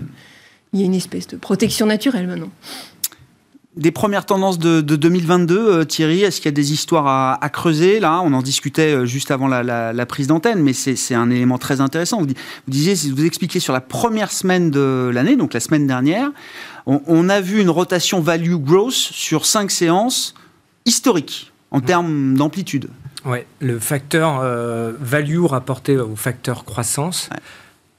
[0.73, 2.49] il y a une espèce de protection naturelle maintenant.
[3.77, 7.99] des premières tendances de, 2022, euh, Thierry Est-ce qu'il y a des histoires à, creuser
[7.99, 11.81] Là, on en discutait euh, juste avant la, prise d'antenne, mais c'est un élément très
[11.81, 12.21] intéressant.
[12.21, 12.27] Vous,
[12.67, 16.31] disiez, vous expliquiez sur la première semaine de l'année, donc la semaine dernière,
[16.85, 20.35] on, a vu une rotation value growth sur cinq séances
[20.85, 21.85] historiques en mmh.
[21.85, 22.89] termes d'amplitude.
[23.25, 27.29] Oui, le facteur euh, value rapporté au facteur croissance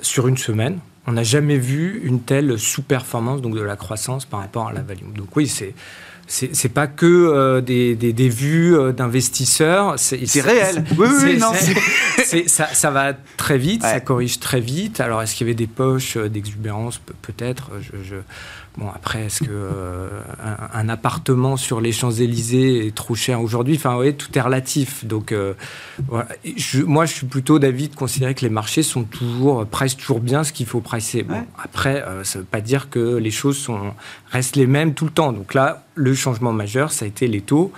[0.00, 4.40] sur une semaine, on n'a jamais vu une telle sous-performance donc de la croissance par
[4.40, 5.12] rapport à la value.
[5.14, 5.74] Donc oui, c'est
[6.28, 9.94] c'est pas que euh, des, des, vues euh, d'investisseurs.
[9.96, 10.84] C'est réel.
[10.98, 11.52] Oui, oui, non.
[12.46, 15.00] ça, ça, va très vite, ça corrige très vite.
[15.00, 17.00] Alors, est-ce qu'il y avait des poches d'exubérance?
[17.22, 17.70] Peut-être.
[17.80, 18.16] je,
[18.76, 20.20] Bon, après, est-ce que euh,
[20.74, 23.76] un, appartement sur les Champs-Élysées est trop cher aujourd'hui?
[23.76, 25.06] Enfin, oui, tout est relatif.
[25.06, 25.54] Donc, euh,
[26.84, 30.44] moi, je suis plutôt d'avis de considérer que les marchés sont toujours, pricent toujours bien
[30.44, 31.22] ce qu'il faut pricer.
[31.22, 33.94] Bon, Après, euh, ça ne veut pas dire que les choses sont,
[34.30, 35.32] restent les mêmes tout le temps.
[35.32, 37.72] Donc là, le changement majeur, ça a été les taux.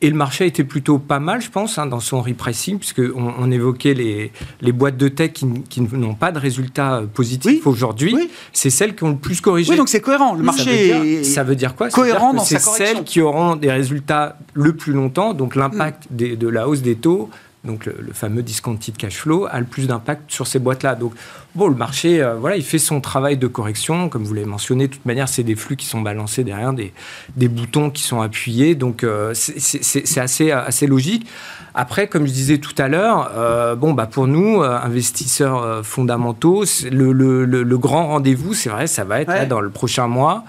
[0.00, 3.34] Et le marché a été plutôt pas mal, je pense, hein, dans son repricing, puisqu'on
[3.36, 4.30] on évoquait les,
[4.60, 8.16] les boîtes de tech qui, n'ont pas de résultats positifs aujourd'hui.
[8.52, 9.72] C'est celles qui ont le plus corrigé.
[9.72, 10.34] Oui, donc c'est cohérent.
[10.34, 11.88] Le marché ça veut dire, quoi?
[11.88, 16.36] Cohérent dans C'est celles qui auront des résultats le plus longtemps, donc l'impact mm.
[16.36, 17.28] de la hausse des taux
[17.64, 20.94] donc le, fameux discounted cash flow, a le plus d'impact sur ces boîtes-là.
[20.94, 21.12] Donc,
[21.58, 24.08] bon, le marché, euh, voilà, il fait son travail de correction.
[24.08, 26.92] Comme vous l'avez mentionné, de toute manière, c'est des flux qui sont balancés derrière, des,
[27.36, 28.74] des boutons qui sont appuyés.
[28.74, 31.26] Donc, euh, c'est assez, assez logique.
[31.74, 37.12] Après, comme je disais tout à l'heure, euh, bon, bah, pour nous, investisseurs fondamentaux, le,
[37.12, 40.44] le, le, grand rendez-vous, c'est vrai, ça va être dans le prochain mois.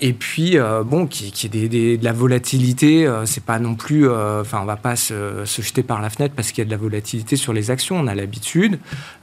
[0.00, 4.08] Et puis, bon, qui, qui est de la volatilité, c'est pas non plus.
[4.08, 6.76] Enfin, on va pas se, jeter par la fenêtre parce qu'il y a de la
[6.76, 8.78] volatilité sur les actions, on a l'habitude.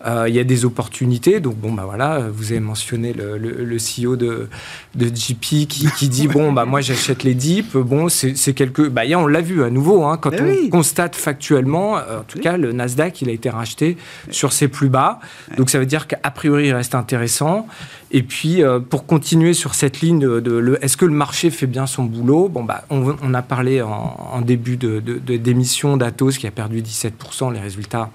[0.06, 1.40] Il y a des opportunités.
[1.40, 4.48] Donc, bon, bah voilà, vous avez mentionné le, le, CEO de,
[4.96, 7.76] de JP qui, qui dit bon, bah moi j'achète les dips.
[7.76, 8.84] Bon, c'est quelque.
[8.84, 12.72] Bah, on l'a vu à nouveau, hein, quand on constate factuellement, en tout cas, le
[12.72, 13.98] Nasdaq, il a été racheté
[14.30, 15.20] sur ses plus bas.
[15.58, 17.68] Donc, ça veut dire qu'a priori, il reste intéressant.
[18.12, 21.88] Et puis, euh, pour continuer sur cette ligne de, est-ce que le marché fait bien
[21.88, 22.50] son boulot?
[22.50, 27.54] Bon, bah, on, a parlé en, début d'émission de, d'Atos qui a perdu 17%.
[27.54, 28.10] Les résultats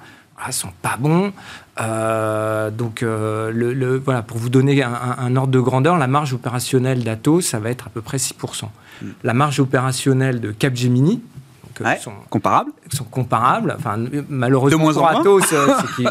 [0.47, 1.33] ne sont pas bons.
[1.81, 7.05] Euh, donc, euh, le, voilà, pour vous donner un, ordre de grandeur, la marge opérationnelle
[7.05, 8.65] d'Atos, ça va être à peu près 6%.
[9.03, 9.07] Hmm.
[9.25, 11.23] La marge opérationnelle de Capgemini,
[12.01, 12.73] sont comparables.
[12.93, 13.75] Sont comparables.
[13.79, 15.69] Enfin, malheureusement, de moins pour Atos, euh,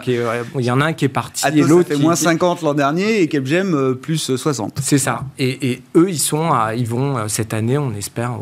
[0.07, 2.73] euh, il y en a un qui est parti et l'autre fait moins 50 l'an
[2.73, 4.79] dernier et Capgem euh, plus 60.
[4.81, 5.23] C'est ça.
[5.37, 8.33] Et, eux, ils sont, ils vont cette année, on espère,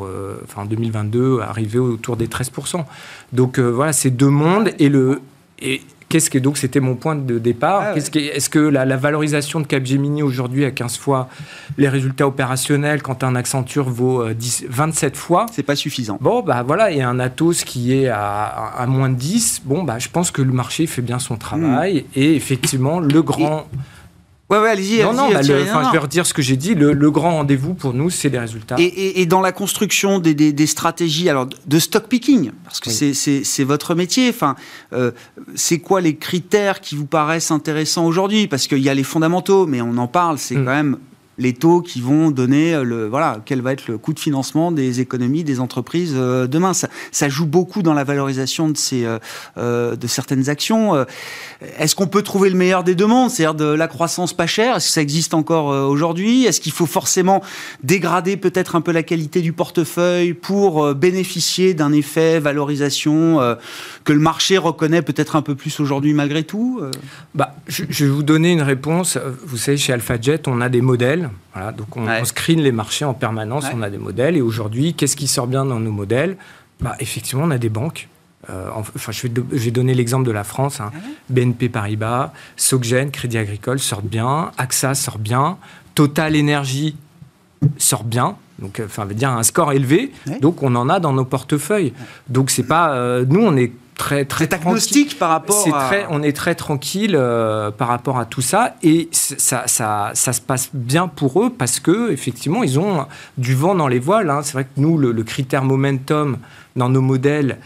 [0.44, 2.84] enfin en 2022, arriver autour des 13%
[3.32, 5.22] Donc voilà, c'est deux mondes et le
[5.60, 5.82] et
[6.14, 10.22] Qu'est-ce que donc c'était mon point de départ ah Est-ce que, la, valorisation de Capgemini
[10.22, 11.28] aujourd'hui à 15 fois
[11.80, 16.20] les résultats opérationnels quand un Accenture vaut 10, euh, 27 fois C'est pas suffisant.
[16.22, 19.64] Bon bah voilà et un Atos qui est à, moins de 10.
[19.66, 22.20] Bon bah je pense que le marché fait bien son travail hmm.
[22.20, 23.66] et effectivement le grand
[24.54, 25.02] Ouais, ouais, allez-y.
[25.02, 25.52] Non, non, bah, je
[25.92, 26.76] vais redire ce que j'ai dit.
[26.76, 28.76] Le, grand rendez-vous pour nous, c'est les résultats.
[28.78, 34.30] Et, dans la construction des, stratégies, alors de stock picking, parce que c'est votre métier.
[34.30, 34.56] Enfin,
[34.94, 35.12] euh,
[35.56, 38.48] c'est quoi les critères qui vous paraissent intéressants aujourd'hui?
[38.48, 40.38] Parce qu'il y a les fondamentaux, mais on en parle.
[40.38, 40.66] C'est mm.
[40.66, 40.98] quand même
[41.38, 44.72] les taux qui vont donner euh, le voilà quel va être le coût de financement
[44.72, 46.74] des économies des entreprises euh, demain.
[46.74, 49.06] Ça, joue beaucoup dans la valorisation de ces
[49.58, 51.06] euh, de certaines actions.
[51.80, 54.78] Est-ce qu'on peut trouver le meilleur des deux mondes c'est-à-dire de la croissance pas chère?
[54.78, 56.46] Est-ce que ça existe encore aujourd'hui?
[56.46, 57.42] Est-ce qu'il faut forcément
[57.84, 63.40] dégrader peut-être un peu la qualité du portefeuille pour bénéficier d'un effet valorisation
[64.04, 66.82] que le marché reconnaît peut-être un peu plus aujourd'hui malgré tout
[67.34, 69.18] bah je, je vais vous donner une réponse.
[69.46, 71.23] Vous savez chez AlphaJet on a des modèles
[71.54, 74.38] voilà, donc on, screen les marchés en permanence, on a des modèles.
[74.38, 76.38] Et aujourd'hui, qu'est-ce qui sort bien dans nos modèles?
[76.82, 78.10] Bah, Effectivement, on a des banques.
[78.50, 80.82] Euh, enfin, je vais, donner l'exemple de la France.
[80.82, 80.92] Hein.
[81.30, 85.58] BNP Paribas, Soggen, Crédit Agricole sortent bien, AXA sort bien,
[85.96, 86.96] Total Energy
[87.78, 88.36] sort bien.
[88.60, 90.12] Donc, euh, enfin, veut dire un score élevé.
[90.42, 91.94] Donc, on en a dans nos portefeuilles.
[92.28, 92.94] Donc, c'est pas.
[92.94, 95.88] Euh, nous, on est très très agnostique par rapport à...
[95.88, 100.34] très, on est très tranquille euh, par rapport à tout ça et ça, ça, ça,
[100.34, 103.06] se passe bien pour eux parce que effectivement ils ont
[103.38, 104.42] du vent dans les voiles hein.
[104.44, 106.38] c'est vrai que nous le, le, critère momentum
[106.76, 107.60] dans nos modèles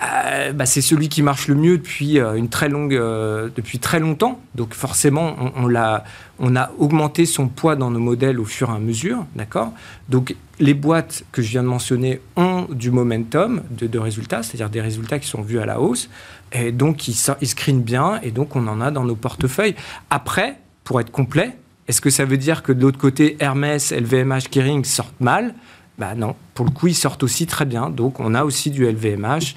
[0.00, 3.78] euh, bah, c'est celui qui marche le mieux depuis euh, une très longue, euh, depuis
[3.78, 4.40] très longtemps.
[4.54, 6.04] Donc forcément, on, l'a,
[6.38, 9.72] on a augmenté son poids dans nos modèles au fur et à mesure, d'accord?
[10.08, 14.80] Donc les boîtes que je viens de mentionner ont du momentum de, résultats, c'est-à-dire des
[14.80, 16.08] résultats qui sont vus à la hausse,
[16.52, 19.74] et donc ils, ils screenent bien, et donc on en a dans nos portefeuilles.
[20.08, 21.56] Après, pour être complet,
[21.88, 25.54] Est-ce que ça veut dire que de l'autre côté, Hermès, LVMH, Kering sortent mal?
[26.02, 27.88] Bah non, pour le coup, ils sortent aussi très bien.
[27.88, 29.54] Donc, on a aussi du LVMH,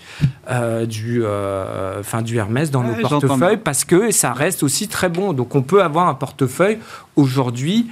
[0.51, 5.33] euh, du, euh, du Hermès dans nos portefeuilles parce que ça reste aussi très bon.
[5.33, 6.77] Donc, on peut avoir un portefeuille
[7.15, 7.89] aujourd'hui.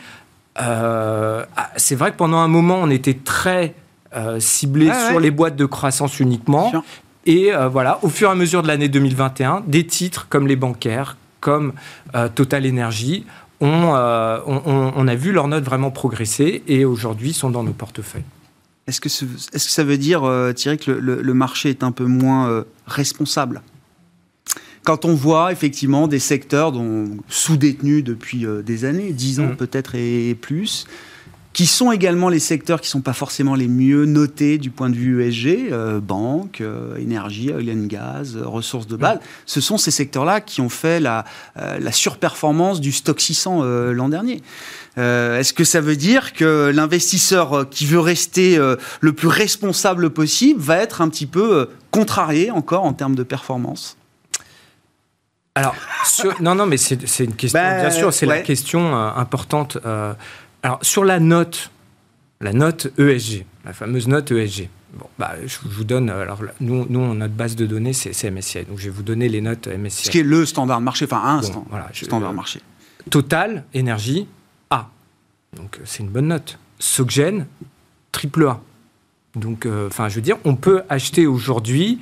[0.62, 3.74] Euh, ah, c'est vrai que pendant un moment, on était très
[4.38, 6.72] ciblé sur les boîtes de croissance uniquement.
[7.26, 11.18] Et voilà, au fur et à mesure de l'année 2021, des titres comme les bancaires,
[11.40, 11.74] comme
[12.36, 13.26] Total Energy,
[13.62, 13.96] on,
[14.46, 18.26] on, a vu leurs notes vraiment progresser et aujourd'hui sont dans nos portefeuilles.
[18.88, 22.06] Est-ce que, est que, ça veut dire, euh, Thierry, que le, marché est un peu
[22.06, 23.62] moins euh, responsable?
[24.84, 26.74] Quand on voit effectivement des secteurs
[27.30, 29.56] sous-détenus depuis euh, des années, 10 ans mmh.
[29.56, 30.86] peut-être et plus,
[31.54, 34.90] qui sont également les secteurs qui ne sont pas forcément les mieux notés du point
[34.90, 39.20] de vue ESG, euh, banque, euh, énergie, oil and gas, euh, ressources de base.
[39.46, 41.26] Ce sont ces secteurs-là qui ont fait la,
[41.56, 44.42] la surperformance du stock 600 l'an dernier.
[44.96, 48.58] Est-ce que ça veut dire que l'investisseur qui veut rester
[49.00, 53.98] le plus responsable possible va être un petit peu contrarié encore en termes de performance?
[55.56, 55.76] Alors,
[56.42, 59.78] non, non, mais c'est une question, ben, bien sûr, c'est la question importante.
[60.64, 61.72] Alors, sur la note,
[62.40, 64.70] la note ESG, la fameuse note ESG.
[64.94, 66.10] Bon, bah, je vous donne.
[66.10, 68.66] Alors, nous, nous notre base de données, c'est MSCI.
[68.66, 70.06] Donc, je vais vous donner les notes MSCI.
[70.06, 72.62] Ce qui est le standard marché, enfin, un voilà, standard de marché.
[73.10, 74.28] Total, énergie.
[75.56, 76.58] Donc, c'est une bonne note.
[76.80, 77.46] Soggen,
[78.12, 78.62] triple A.
[79.36, 82.00] Donc, euh, enfin, je veux dire, on peut acheter aujourd'hui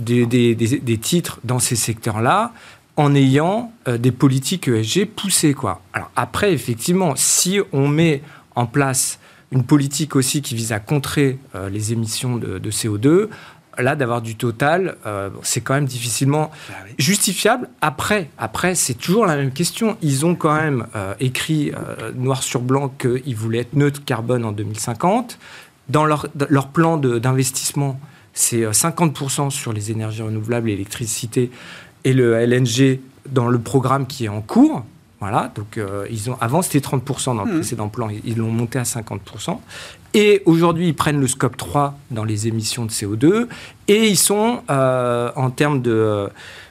[0.00, 2.52] des, titres dans ces secteurs-là
[2.96, 5.54] en ayant euh, des politiques ESG poussées.
[5.54, 5.82] Quoi.
[5.92, 8.22] Alors après, effectivement, si on met
[8.54, 9.18] en place
[9.52, 13.28] une politique aussi qui vise à contrer euh, les émissions de, CO2,
[13.82, 17.68] là, d'avoir du total, euh, c'est quand même difficilement bah justifiable.
[17.80, 19.96] Après, après c'est toujours la même question.
[20.02, 20.86] Ils ont quand même
[21.18, 21.72] écrit
[22.14, 25.38] noir sur blanc qu'ils voulaient être neutres carbone en 2050.
[25.88, 27.98] Dans leur, leur plan d'investissement,
[28.32, 31.50] c'est 50% sur les énergies renouvelables l'électricité
[32.04, 34.84] et le LNG dans le programme qui est en cours.
[35.20, 37.54] Voilà, donc euh, ils ont, avant c'était 30% dans le mmh.
[37.56, 39.58] précédent plan, ils l'ont monté à 50%.
[40.14, 43.46] Et aujourd'hui, ils prennent le scope 3 dans les émissions de CO2
[43.86, 45.82] et ils sont, euh, en termes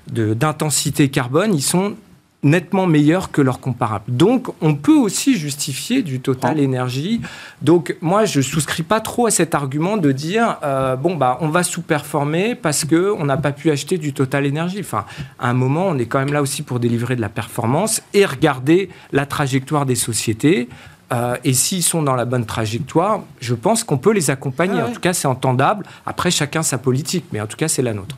[0.08, 1.96] d'intensité de, carbone, ils sont
[2.44, 4.06] nettement meilleurs que leurs comparables.
[4.08, 7.22] Donc, on peut aussi justifier du Total énergie.
[7.62, 11.50] Donc, moi, je souscris pas trop à cet argument de dire euh, bon bah on
[11.50, 14.80] va sous-performer parce que on n'a pas pu acheter du Total énergie.
[14.80, 15.06] Enfin,
[15.38, 18.26] à un moment, on est quand même là aussi pour délivrer de la performance et
[18.26, 20.70] regarder la trajectoire des sociétés.
[21.12, 24.82] Euh, et s'ils sont dans la bonne trajectoire, je pense qu'on peut les accompagner.
[24.82, 25.86] En tout cas, c'est entendable.
[26.06, 28.16] Après, chacun sa politique, mais en tout cas, c'est la nôtre.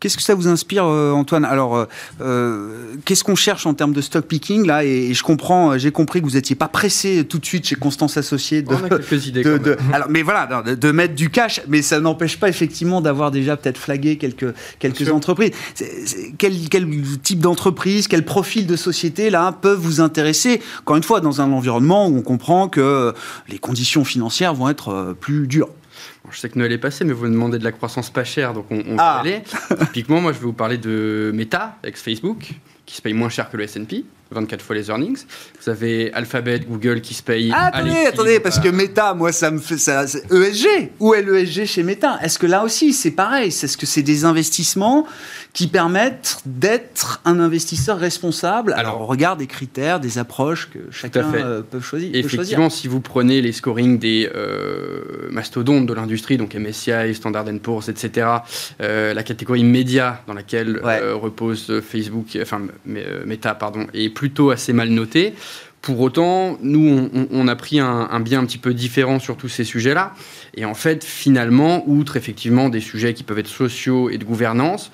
[0.00, 1.44] Qu'est-ce que ça vous inspire, euh, Antoine?
[1.44, 1.86] Alors, euh,
[2.20, 4.84] euh, qu'est-ce qu'on cherche en termes de stock picking là?
[4.84, 8.16] Et, je comprends, j'ai compris que vous n'étiez pas pressé tout de suite chez Constance
[8.16, 9.42] Associée de, On a quelques idées.
[9.42, 13.56] De, alors, mais voilà, de, mettre du cash, mais ça n'empêche pas effectivement d'avoir déjà
[13.56, 15.50] peut-être flagué quelques quelques entreprises.
[16.38, 16.88] quel, quel,
[17.24, 20.62] type d'entreprise, quel profil de société là peuvent vous intéresser?
[20.82, 23.12] Encore une fois, dans un environnement où on comprend que
[23.48, 25.70] les conditions financières vont être plus dures
[26.30, 28.52] je sais que Noël est passé, mais vous me demandez de la croissance pas chère,
[28.52, 29.20] donc on, on va ah.
[29.20, 29.42] aller.
[29.86, 32.50] Typiquement, moi, je vais vous parler de Meta, ex-Facebook,
[32.86, 34.04] qui se paye moins cher que le S&P.
[34.30, 35.24] 24 fois les earnings.
[35.62, 37.50] Vous avez Alphabet, Google qui se paye.
[37.54, 40.04] Ah, attendez, attendez, parce que Meta, moi, ça me fait ça.
[40.04, 40.90] ESG.
[41.00, 42.18] Où est l'ESG chez Meta?
[42.22, 43.48] Est-ce que là aussi, c'est pareil?
[43.48, 45.06] Est-ce que c'est des investissements
[45.52, 48.74] qui permettent d'être un investisseur responsable?
[48.74, 52.10] Alors, on regarde des critères, des approches que chacun euh, peut choisir.
[52.14, 57.88] Effectivement, si vous prenez les scorings des euh, mastodontes de l'industrie, donc MSCI, Standard Poor's,
[57.88, 58.26] etc.,
[58.80, 60.80] euh, la catégorie média dans laquelle
[61.14, 65.34] repose Facebook, enfin Meta, pardon, et plutôt assez mal noté.
[65.80, 69.62] Pour autant, nous, on, a pris un, bien un petit peu différent sur tous ces
[69.62, 70.12] sujets-là.
[70.56, 74.90] Et en fait, finalement, outre effectivement des sujets qui peuvent être sociaux et de gouvernance,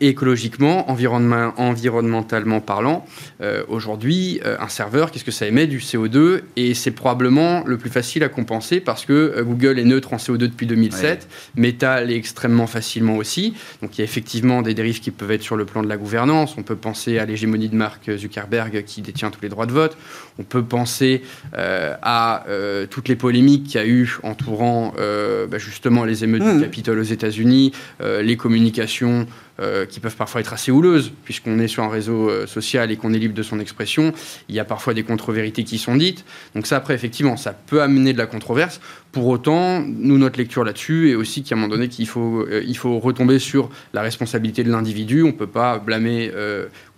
[0.00, 3.06] écologiquement, environnementalement parlant,
[3.40, 7.78] euh, aujourd'hui, euh, un serveur, qu'est-ce que ça émet Du CO2, et c'est probablement le
[7.78, 12.02] plus facile à compenser parce que euh, Google est neutre en CO2 depuis 2007, Meta
[12.02, 15.56] l'est extrêmement facilement aussi, donc il y a effectivement des dérives qui peuvent être sur
[15.56, 19.30] le plan de la gouvernance, on peut penser à l'hégémonie de Mark Zuckerberg qui détient
[19.30, 19.96] tous les droits de vote,
[20.38, 21.22] on peut penser
[21.54, 22.44] à
[22.90, 26.60] toutes les polémiques qu'il y a eu entourant bah, justement les émeutes du mmh.
[26.60, 29.26] Capitole aux États-Unis, les communications
[29.60, 32.96] euh, qui peuvent parfois être assez houleuses, puisqu'on est sur un réseau euh, social et
[32.96, 34.12] qu'on est libre de son expression.
[34.48, 36.24] Il y a parfois des contre-vérités qui sont dites.
[36.54, 38.80] Donc ça, après, effectivement, ça peut amener de la controverse.
[39.12, 42.76] Pour autant, nous, notre lecture là-dessus est aussi qu'à un moment donné, qu'il faut, il
[42.76, 45.22] faut retomber sur la responsabilité de l'individu.
[45.22, 46.30] On ne peut pas blâmer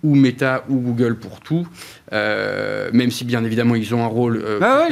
[0.03, 1.67] ou Meta ou Google pour tout,
[2.13, 4.89] euh, même si bien évidemment ils ont un rôle euh, ah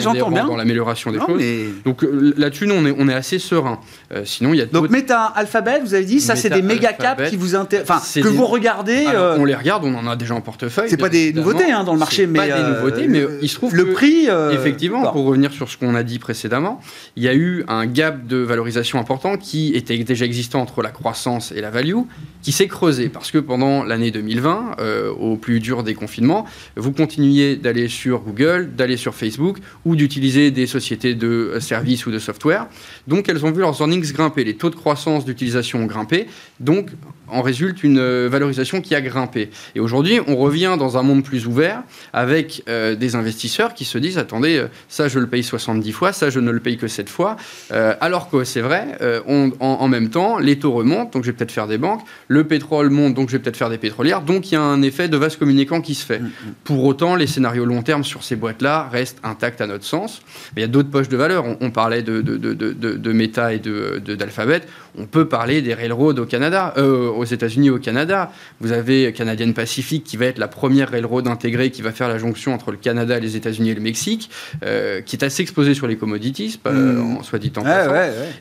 [0.47, 1.43] dans l'amélioration des choses.
[1.85, 3.81] Donc euh, là-dessus, nous, on est, on est assez serein.
[4.13, 6.93] Euh, sinon, il y a Donc Meta, Alphabet, vous avez dit, ça c'est des méga
[6.93, 9.07] caps qui vous enfin que vous regardez.
[9.39, 10.91] on les regarde, on en a déjà en portefeuille.
[10.91, 13.57] C'est pas des nouveautés hein, dans le marché, mais pas des nouveautés, mais il se
[13.57, 14.29] trouve le prix.
[14.53, 16.81] effectivement, pour revenir sur ce qu'on a dit précédemment,
[17.17, 20.91] il y a eu un gap de valorisation important qui était déjà existant entre la
[20.91, 21.97] croissance et la value,
[22.43, 26.45] qui s'est creusé parce que pendant l'année 2020 euh, au plus dur des confinements,
[26.77, 32.11] vous continuiez d'aller sur Google, d'aller sur Facebook ou d'utiliser des sociétés de services ou
[32.11, 32.67] de software.
[33.07, 36.27] Donc elles ont vu leurs earnings grimper, les taux de croissance d'utilisation ont grimpé.
[36.61, 36.89] Donc
[37.29, 39.51] en résulte une euh, valorisation qui a grimpé.
[39.75, 41.83] Et aujourd'hui, on revient dans un monde plus ouvert
[42.13, 46.31] avec euh, des investisseurs qui se disent attendez, ça je le paye 70 fois, ça
[46.31, 47.37] je ne le paye que 7 fois.
[47.71, 51.53] alors que c'est vrai, on, en, même temps, les taux remontent, donc je vais peut-être
[51.53, 54.23] faire des banques, le pétrole monte, donc je vais peut-être faire des pétrolières.
[54.23, 56.19] Donc il y a un effet de vase communicant qui se fait.
[56.19, 56.55] Mm, mm.
[56.65, 60.23] Pour autant, les scénarios long terme sur ces boîtes-là restent intacts à notre sens.
[60.55, 61.45] Mais il y a d'autres poches de valeur.
[61.61, 64.63] On, parlait de, de, de, de, Meta et d'Alphabet.
[64.99, 68.33] On peut parler des railroads au Canada, euh, aux États-Unis au Canada.
[68.61, 72.19] Vous avez Canadian Pacific qui va être la première railroad intégrée qui va faire la
[72.19, 74.31] jonction entre le Canada, les États-Unis et le Mexique,
[74.65, 77.19] euh, qui est assez exposé sur les commodities, mm.
[77.19, 77.93] en soit dit en passant,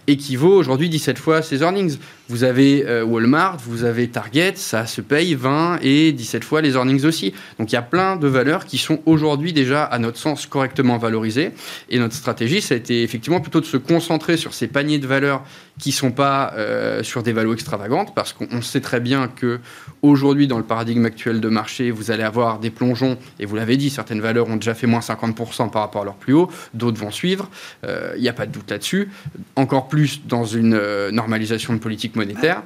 [0.08, 1.98] et qui vaut aujourd'hui 17 fois ses earnings.
[2.30, 6.74] Vous avez euh, Walmart, vous avez Target, ça se paye 20 et 17 fois les
[6.74, 7.34] earnings aussi.
[7.60, 10.98] Donc il y a plein de valeurs qui sont aujourd'hui déjà, à notre sens, correctement
[10.98, 11.52] valorisées.
[11.90, 15.08] Et notre stratégie, ça a été effectivement plutôt de se concentrer sur ces paniers de
[15.08, 15.44] valeurs
[15.80, 19.60] qui sont pas euh, sur des valeurs extravagantes, parce qu'on sait très bien que
[20.02, 23.78] aujourd'hui, dans le paradigme actuel de marché, vous allez avoir des plongeons, et vous l'avez
[23.78, 27.00] dit, certaines valeurs ont déjà fait moins 50% par rapport à leur plus haut, d'autres
[27.00, 27.50] vont suivre,
[27.86, 29.10] euh, il n'y a pas de doute là-dessus,
[29.56, 32.64] encore plus dans une euh, normalisation de politique monétaire.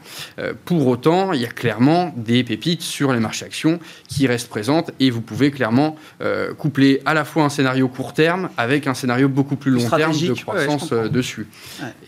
[0.65, 3.61] pour autant, il y a clairement des pépites sur les marchés actions
[4.07, 5.95] qui restent présentes, et vous pouvez clairement
[6.57, 10.18] coupler à la fois un scénario court terme avec un scénario beaucoup plus long terme
[10.18, 11.47] de croissance dessus.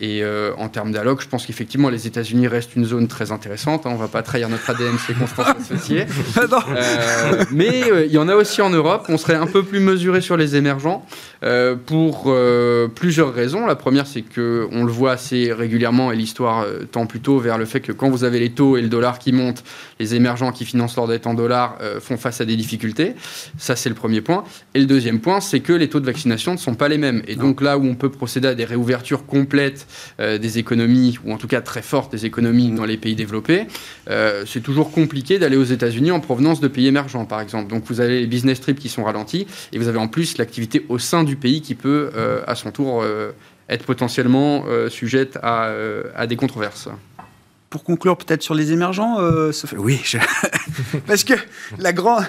[0.00, 0.22] Et
[0.56, 3.86] en termes dialogue, je pense qu'effectivement, les États-Unis restent une zone très intéressante.
[3.86, 3.90] Hein.
[3.90, 6.06] On ne va pas trahir notre ADN chez Constance Associés.
[6.36, 9.06] euh, mais euh, il y en a aussi en Europe.
[9.08, 11.04] On serait un peu plus mesuré sur les émergents
[11.42, 13.66] euh, pour euh, plusieurs raisons.
[13.66, 17.64] La première, c'est que on le voit assez régulièrement et l'histoire tend plutôt vers le
[17.64, 19.64] fait que quand vous avez les taux et le dollar qui montent,
[20.00, 21.43] les émergents qui financent leur dette en dollars
[22.00, 23.14] font face à des difficultés.
[23.58, 24.44] Ça, c'est le premier point.
[24.74, 27.22] Et le deuxième point, c'est que les taux de vaccination ne sont pas les mêmes.
[27.26, 29.86] Et donc là où on peut procéder à des réouvertures complètes
[30.18, 33.66] des économies, ou en tout cas très fortes des économies dans les pays développés,
[34.08, 37.68] euh, c'est toujours compliqué d'aller aux États-Unis en provenance de pays émergents, par exemple.
[37.70, 40.84] Donc vous avez les business trips qui sont ralentis, et vous avez en plus l'activité
[40.88, 43.32] au sein du pays qui peut, euh, à son tour, euh,
[43.68, 45.72] être potentiellement sujette à,
[46.14, 46.90] à des controverses
[47.74, 50.00] pour conclure peut-être sur les émergents, euh, Oui,
[51.08, 51.34] parce que
[51.80, 52.22] la grande,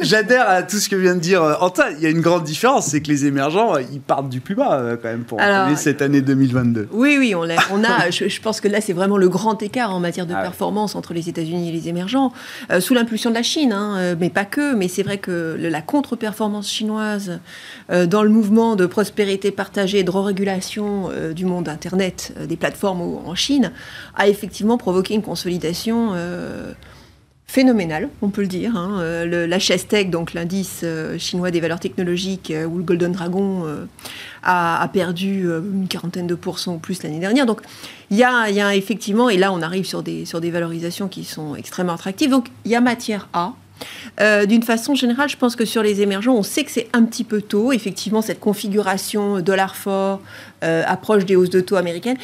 [0.00, 1.94] j'adhère à tout ce que vient de dire euh, Antoine.
[1.96, 4.56] Il y a une grande différence, c'est que les émergents, euh, ils partent du plus
[4.56, 5.40] bas quand même pour
[5.76, 6.88] cette année 2022.
[6.90, 7.54] Oui, oui, on a.
[7.70, 10.42] On a je, pense que là, c'est vraiment le grand écart en matière de ah
[10.42, 12.32] performance entre les États-Unis et les émergents,
[12.80, 14.74] sous l'impulsion de la Chine, hein, mais pas que.
[14.74, 17.38] Mais c'est vrai que la contre-performance chinoise
[17.88, 23.34] dans le mouvement de prospérité partagée et de re-régulation du monde Internet, des plateformes en
[23.36, 23.70] Chine,
[24.16, 26.72] a effectivement effectivement provoqué une consolidation euh,
[27.46, 28.74] phénoménale, on peut le dire.
[28.78, 28.98] Hein.
[29.00, 33.66] Euh, le, la Tech, donc l'indice euh, chinois des valeurs technologiques, où le Golden Dragon
[34.42, 37.44] a, perdu une quarantaine de pourcents ou plus l'année dernière.
[37.44, 37.60] Donc
[38.10, 41.08] il y a, y a, effectivement, et là on arrive sur des, sur des valorisations
[41.08, 43.52] qui sont extrêmement attractives, donc il y a matière à.
[44.46, 47.22] D'une façon générale, je pense que sur les émergents, on sait que c'est un petit
[47.22, 47.70] peu tôt.
[47.70, 50.20] Effectivement, cette configuration dollar fort,
[50.62, 52.16] approche des hausses de taux américaines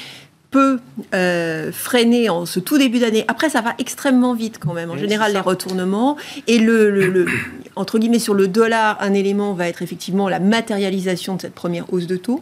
[0.54, 0.78] peut
[1.14, 3.24] euh, freiner en ce tout début d'année.
[3.26, 4.88] Après, ça va extrêmement vite quand même.
[4.88, 6.16] En général, les retournements.
[6.46, 7.26] Et le,
[7.74, 11.92] entre guillemets, sur le dollar, un élément va être effectivement la matérialisation de cette première
[11.92, 12.40] hausse de taux.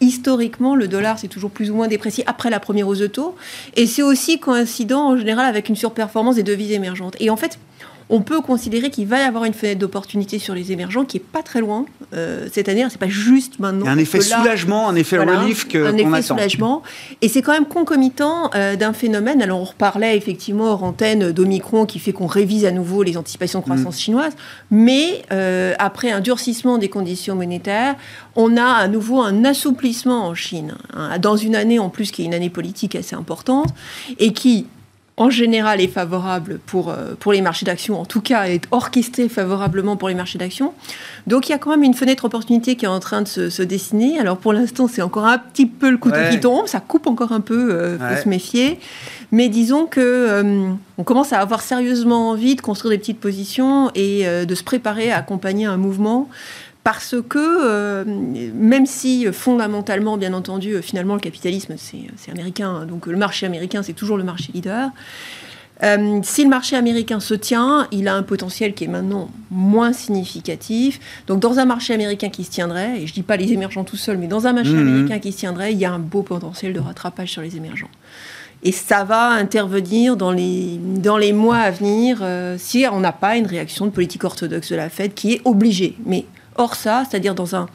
[0.00, 3.34] Historiquement, le dollar s'est toujours plus ou moins déprécié après la première hausse de taux.
[3.74, 7.16] Et c'est aussi coïncident en général avec une surperformance des devises émergentes.
[7.18, 7.58] Et en fait,
[8.10, 11.24] on peut considérer qu'il va y avoir une fenêtre d'opportunité sur les émergents qui est
[11.24, 12.84] pas très loin euh, cette année.
[12.90, 13.86] C'est pas juste maintenant.
[13.86, 16.82] un effet soulagement, un effet relief que un effet soulagement.
[17.22, 19.40] Et c'est quand même concomitant euh, d'un phénomène.
[19.40, 23.60] Alors on reparlait effectivement hors antenne d'Omicron qui fait qu'on révise à nouveau les anticipations
[23.60, 24.00] de croissance mm.
[24.00, 24.32] chinoise.
[24.72, 27.94] Mais euh, après un durcissement des conditions monétaires,
[28.34, 30.74] on a à nouveau un assouplissement en Chine.
[30.94, 33.68] Hein, dans une année en plus qui est une année politique assez importante
[34.18, 34.66] et qui
[35.20, 39.28] en général est favorable pour, euh, pour les marchés d'actions, en tout cas est orchestré
[39.28, 40.72] favorablement pour les marchés d'actions.
[41.26, 43.62] Donc il y a quand même une fenêtre opportunité qui est en train de se,
[43.62, 44.18] dessiner.
[44.18, 47.32] Alors pour l'instant, c'est encore un petit peu le couteau qui tombe, ça coupe encore
[47.32, 48.80] un peu, il euh, faut se méfier.
[49.30, 53.90] Mais disons que euh, on commence à avoir sérieusement envie de construire des petites positions
[53.94, 56.28] et de se préparer à accompagner un mouvement
[56.82, 58.04] parce que euh,
[58.54, 63.46] même si fondamentalement, bien entendu, euh, finalement le capitalisme c'est américain, hein, donc le marché
[63.46, 64.90] américain c'est toujours le marché leader.
[65.82, 69.94] Euh, si le marché américain se tient, il a un potentiel qui est maintenant moins
[69.94, 71.00] significatif.
[71.26, 73.84] Donc dans un marché américain qui se tiendrait, et je ne dis pas les émergents
[73.84, 74.78] tout seuls, mais dans un marché mmh.
[74.78, 77.88] américain qui se tiendrait, il y a un beau potentiel de rattrapage sur les émergents.
[78.62, 82.22] Et ça va intervenir dans les, dans les mois à venir
[82.58, 85.96] si on n'a pas une réaction de politique orthodoxe de la Fed qui est obligée.
[86.04, 86.26] Mais
[86.56, 87.66] hors ça, c'est-à-dire dans un,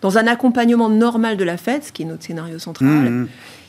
[0.00, 3.28] dans un accompagnement normal de la fête, ce qui est notre scénario central, mmh, mmh.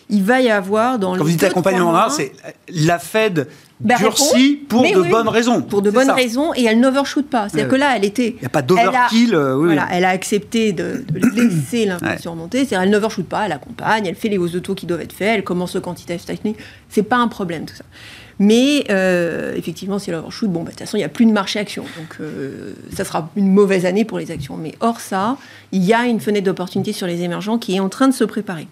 [0.09, 2.31] il va y avoir dans Quand vous dites accompagnement normal, c'est
[2.69, 3.47] la Fed
[3.79, 5.61] ben, durcit pour de bonnes raisons.
[5.61, 7.49] Pour de bonnes raisons, et elle n'overshoot pas.
[7.49, 8.35] C'est-à-dire que là, elle était.
[8.37, 9.35] Il n'y a pas d'overkill.
[9.35, 12.59] Euh, oui, voilà, elle a accepté de, laisser l'inflation monter.
[12.59, 15.13] C'est-à-dire elle n'overshoot pas, elle accompagne, elle fait les hausses de taux qui doivent être
[15.13, 16.57] faites, elle commence le quantitative technique.
[16.89, 17.83] C'est pas un problème tout ça.
[18.39, 21.25] Mais euh, effectivement, si elle overshoot, bon, bah, de toute façon, il n'y a plus
[21.25, 21.83] de marché action.
[21.83, 24.57] Donc, euh, ça sera une mauvaise année pour les actions.
[24.57, 25.37] Mais hors ça,
[25.71, 28.23] il y a une fenêtre d'opportunité sur les émergents qui est en train de se
[28.23, 28.67] préparer.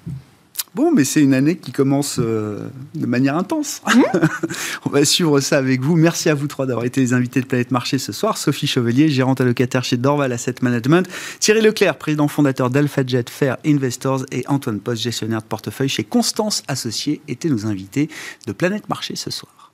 [0.76, 3.82] Bon, mais c'est une année qui commence euh, de manière intense.
[3.86, 4.01] Mmh.
[4.86, 5.95] On va suivre ça avec vous.
[5.95, 8.38] Merci à vous trois d'avoir été les invités de Planète Marché ce soir.
[8.38, 11.07] Sophie Chevelier, gérante allocataire chez Dorval Asset Management.
[11.39, 14.26] Thierry Leclerc, président fondateur d'AlphaJet Fair Investors.
[14.32, 18.09] Et Antoine Post, gestionnaire de portefeuille chez Constance Associés, étaient nos invités
[18.47, 19.71] de Planète Marché ce soir.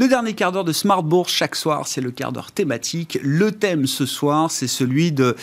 [0.00, 3.18] Le dernier quart d'heure de Smart Bourse chaque soir, c'est le quart d'heure thématique.
[3.22, 5.36] Le thème ce soir, c'est celui de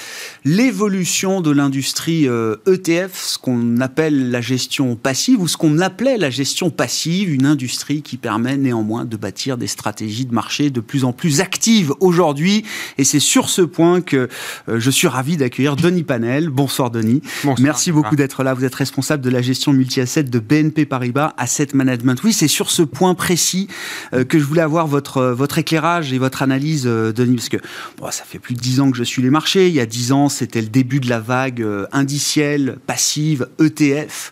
[0.46, 5.78] l'évolution de l'industrie ETF, euh, e ce qu'on appelle la gestion passive ou ce qu'on
[5.78, 10.72] appelait la gestion passive, une industrie qui permet néanmoins de bâtir des stratégies de marché
[10.72, 12.66] de plus en plus actives aujourd'hui.
[12.98, 14.28] Et c'est sur ce point que
[14.70, 16.50] euh, je suis ravi d'accueillir Denis Panel.
[16.50, 17.22] Bonsoir Denis.
[17.44, 17.58] Bonsoir.
[17.60, 18.56] Merci beaucoup d'être là.
[18.56, 22.24] Vous êtes responsable de la gestion multi-asset de BNP Paribas Asset Management.
[22.24, 23.68] Oui, c'est sur ce point précis
[24.16, 27.50] euh, que je voulais avoir votre, euh, votre éclairage et votre analyse, euh, Denis, parce
[27.50, 27.58] que
[27.98, 29.68] bon, ça fait plus de dix ans que je suis les marchés.
[29.68, 34.32] Il y a dix ans, c'était le début de la vague euh, indicielle, passive, ETF.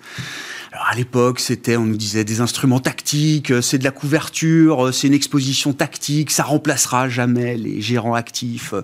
[0.87, 5.15] À l'époque, c'était, on nous disait des instruments tactiques, c'est de la couverture, c'est une
[5.15, 8.75] exposition tactique, ça remplacera jamais les gérants actifs.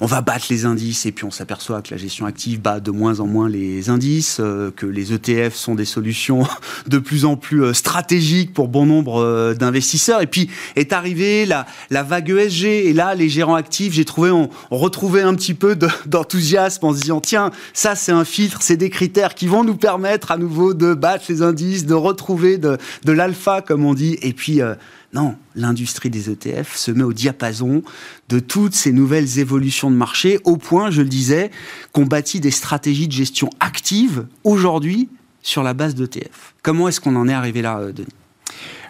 [0.00, 2.92] On va battre les indices et puis on s'aperçoit que la gestion active bat de
[2.92, 4.40] moins en moins les indices,
[4.76, 6.46] que les ETF sont des solutions
[6.86, 10.22] de plus en plus stratégiques pour bon nombre d'investisseurs.
[10.22, 14.30] Et puis est arrivée la, la vague ESG et là, les gérants actifs, j'ai trouvé,
[14.30, 15.76] on, retrouvait un petit peu
[16.06, 19.76] d'enthousiasme en se disant tiens, ça c'est un filtre, c'est des critères qui vont nous
[19.76, 24.18] permettre à nouveau de battre les indices, de retrouver de, l'alpha, comme on dit.
[24.22, 24.74] Et puis, euh,
[25.12, 27.82] non, l'industrie des ETF se met au diapason
[28.28, 31.50] de toutes ces nouvelles évolutions de marché, au point, je le disais,
[31.92, 35.08] qu'on bâtit des stratégies de gestion actives aujourd'hui
[35.42, 36.54] sur la base d'ETF.
[36.62, 38.08] Comment est-ce qu'on en est arrivé là, euh, Denis?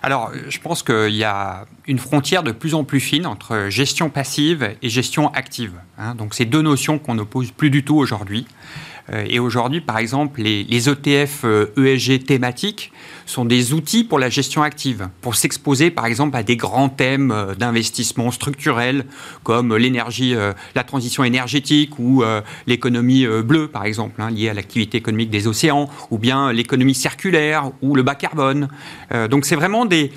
[0.05, 4.11] Alors, je pense qu'il y a une frontière de plus en plus fine entre gestion
[4.11, 5.73] passive et gestion active.
[5.97, 6.15] Hein.
[6.15, 8.47] Donc, c'est deux notions qu'on n'oppose plus du tout aujourd'hui.
[9.13, 12.93] Euh, et aujourd'hui, par exemple, les, ETF ESG euh, e thématiques
[13.27, 17.31] sont des outils pour la gestion active, pour s'exposer, par exemple, à des grands thèmes
[17.31, 19.05] euh, d'investissement structurel,
[19.43, 20.35] comme l'énergie,
[20.75, 22.23] la transition énergétique ou
[22.67, 27.71] l'économie bleue, par exemple, hein, liée à l'activité économique des océans, ou bien l'économie circulaire
[27.83, 28.69] ou le bas carbone.
[29.31, 30.11] donc, c'est vraiment des,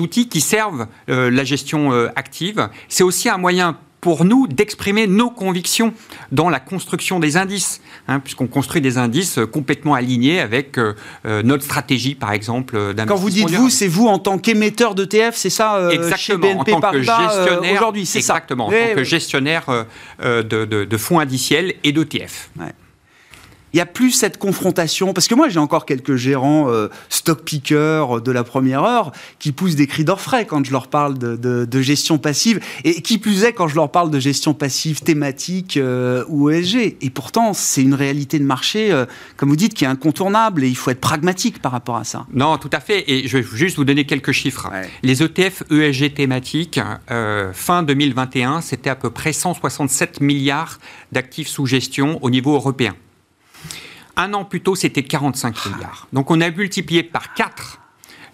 [0.00, 2.68] outils qui servent la gestion active.
[2.88, 5.92] C'est aussi un moyen pour nous d'exprimer nos convictions
[6.32, 10.94] dans la construction des indices, hein, puisqu'on construit des indices complètement alignés avec euh,
[11.26, 12.94] euh, notre stratégie, par exemple.
[13.06, 16.36] Quand vous dites vous, c'est vous en tant qu'émetteur d'ETF, c'est ça euh, Exactement, chez
[16.36, 19.86] BNP en tant que gestionnaire aujourd'hui, c'est ça Exactement, en tant que gestionnaire
[20.22, 22.50] de, de, fonds indiciels et d'ETF.
[22.58, 22.66] Ouais
[23.72, 25.12] il n'y a plus cette confrontation.
[25.12, 29.52] Parce que moi, j'ai encore quelques gérants euh, stock pickers de la première heure qui
[29.52, 32.60] poussent des cris d'orfraie quand je leur parle de, gestion passive.
[32.84, 36.96] Et qui plus est quand je leur parle de gestion passive thématique euh, ou ESG.
[37.00, 39.06] Et pourtant, c'est une réalité de marché, euh,
[39.36, 42.26] comme vous dites, qui est incontournable et il faut être pragmatique par rapport à ça.
[42.32, 43.04] Non, tout à fait.
[43.10, 44.70] Et je vais juste vous donner quelques chiffres.
[45.02, 46.80] Les ETF ESG thématiques,
[47.52, 50.78] fin 2021, c'était à peu près 167 milliards
[51.12, 52.94] d'actifs sous gestion au niveau européen.
[54.18, 56.08] Un an plus tôt, c'était 45 milliards.
[56.12, 57.80] Donc on a multiplié par 4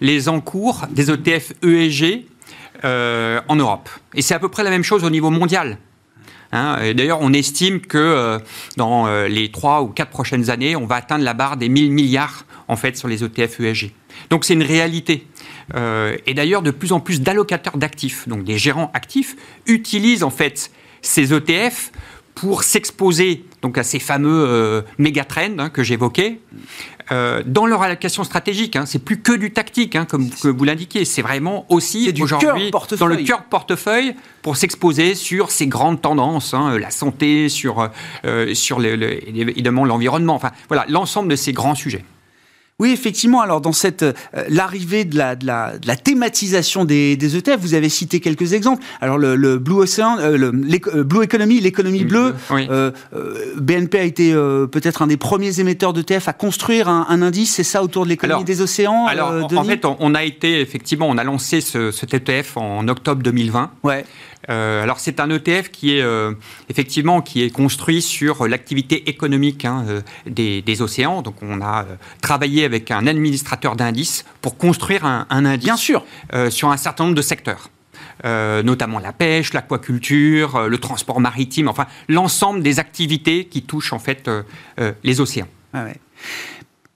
[0.01, 2.25] les encours des ETF ESG
[2.85, 3.91] euh, en Europe.
[4.15, 5.77] Et c'est à peu près la même chose au niveau mondial.
[6.53, 6.95] Hein.
[6.95, 8.39] D'ailleurs, on estime que
[8.77, 12.47] dans les trois ou quatre prochaines années, on va atteindre la barre des 1000 milliards
[12.67, 13.93] en fait sur les ETF ESG.
[14.31, 15.27] Donc c'est une réalité.
[15.75, 20.71] et d'ailleurs, de plus en plus d'allocateurs d'actifs, donc des gérants actifs, utilisent en fait
[21.03, 21.93] ces ETF
[22.35, 26.39] pour s'exposer donc à ces fameux euh, méga trends hein, que j'évoquais
[27.13, 28.77] euh, dans leur allocation stratégique.
[28.77, 28.85] Hein.
[28.85, 31.07] C'est plus que du tactique, hein, comme que vous l'indiquez.
[31.07, 36.91] C'est vraiment aussi aujourd'hui dans le cœur portefeuille pour s'exposer sur ces grandes tendances, la
[36.91, 37.89] santé, sur,
[38.27, 40.35] euh, sur évidemment l'environnement.
[40.35, 42.05] Enfin, voilà, l'ensemble de ces grands sujets.
[42.85, 43.41] Oui, effectivement.
[43.41, 44.13] Alors, dans cette euh,
[44.51, 48.53] l'arrivée de la, de, la, de la thématisation des, des, ETF, vous avez cité quelques
[48.53, 48.85] exemples.
[49.01, 50.49] Alors, le, le Blue Ocean, euh, le,
[50.95, 52.35] euh, Blue Economy, l'économie bleue.
[53.57, 57.65] BNP a été peut-être un des premiers émetteurs d'ETF à construire un, un indice, c'est
[57.65, 59.07] ça, autour de l'économie des océans.
[59.07, 63.23] Alors, en fait, on, a été effectivement, on a lancé ce, cet ETF en octobre
[63.23, 63.71] 2020.
[63.83, 64.05] Ouais.
[64.51, 66.33] Euh, alors c'est un ETF qui est euh,
[66.69, 71.23] effectivement qui est construit sur l'activité économique hein, euh, des, des, océans.
[71.23, 71.87] Donc on a
[72.21, 76.05] travaillé avec un administrateur d'indices pour construire un, un indice Bien sûr.
[76.51, 77.71] sur un certain nombre de secteurs.
[78.25, 84.31] notamment la pêche, l'aquaculture, le transport maritime, enfin l'ensemble des activités qui touchent en fait
[85.03, 85.49] les océans.
[85.73, 85.97] Ah ouais.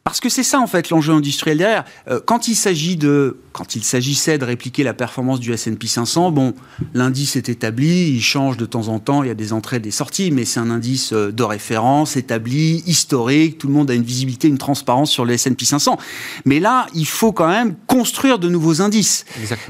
[0.05, 1.85] Parce que c'est ça en fait l'enjeu industriel derrière.
[2.27, 6.55] Quand il s'agit de, quand il s'agissait de répliquer la performance du S&P 500, bon,
[6.95, 9.91] l'indice est établi, il change de temps en temps, il y a des entrées, des
[9.91, 13.59] sorties, mais c'est un indice euh, de référence établi, historique.
[13.59, 15.99] Tout le monde a une visibilité, une transparence sur le S&P 500.
[16.45, 19.25] Mais là, il faut quand même construire de nouveaux indices.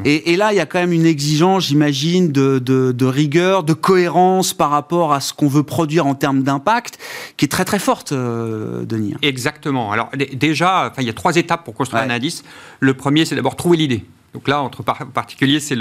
[0.05, 3.62] Et, et, là, il y a quand même une exigence, j'imagine, de, de, de, rigueur,
[3.62, 6.99] de cohérence par rapport à ce qu'on veut produire en termes d'impact,
[7.39, 9.14] qui est très très forte, euh, Denis.
[9.22, 9.93] Exactement.
[9.93, 12.45] Alors déjà, il y a trois étapes pour construire un indice.
[12.80, 14.04] Le premier, c'est d'abord trouver l'idée.
[14.34, 15.76] Donc là, entre particuliers, c'est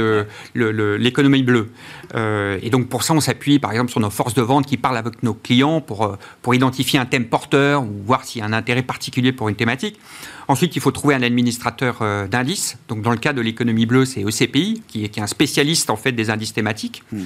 [0.55, 1.69] l'économie bleue.
[2.15, 4.77] Euh, et donc pour ça, on s'appuie par exemple sur nos forces de vente qui
[4.77, 8.43] parlent avec nos clients pour, euh, pour identifier un thème porteur ou voir s'il y
[8.43, 9.99] a un intérêt particulier pour une thématique.
[10.47, 12.77] Ensuite, il faut trouver un administrateur euh, d'indices.
[12.87, 15.89] Donc, dans le cas de l'économie bleue, c'est ECPI, qui est, qui est, un spécialiste
[15.89, 17.03] en fait des indices thématiques.
[17.11, 17.23] Hmm.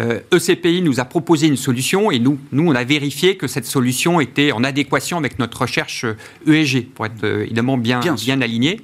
[0.00, 3.66] Euh, ECPI nous a proposé une solution et nous, nous, on a vérifié que cette
[3.66, 6.04] solution était en adéquation avec notre recherche
[6.46, 8.80] ESG, euh, e pour être évidemment bien, bien, bien aligné.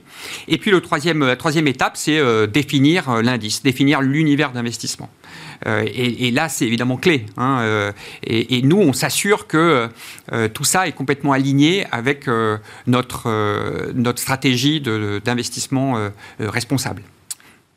[0.46, 5.10] Et puis, le troisième, la troisième étape, c'est définir l'indice, définir l'univers d'investissement.
[5.66, 7.26] Euh, et, là, c'est évidemment clé.
[7.36, 7.92] Hein, euh,
[8.24, 9.88] et, nous, on s'assure que
[10.32, 12.26] euh, tout ça est complètement aligné avec
[12.86, 17.02] notre, notre stratégie d'investissement responsable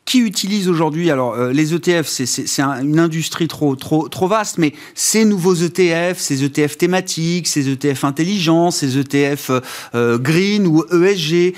[0.04, 4.74] qui utilise aujourd'hui alors euh, les ETF c'est une industrie trop trop trop vaste mais
[4.94, 9.60] ces nouveaux ETF ces ETF thématiques ces ETF intelligents ces ETF euh,
[9.94, 11.54] euh, green ou ESG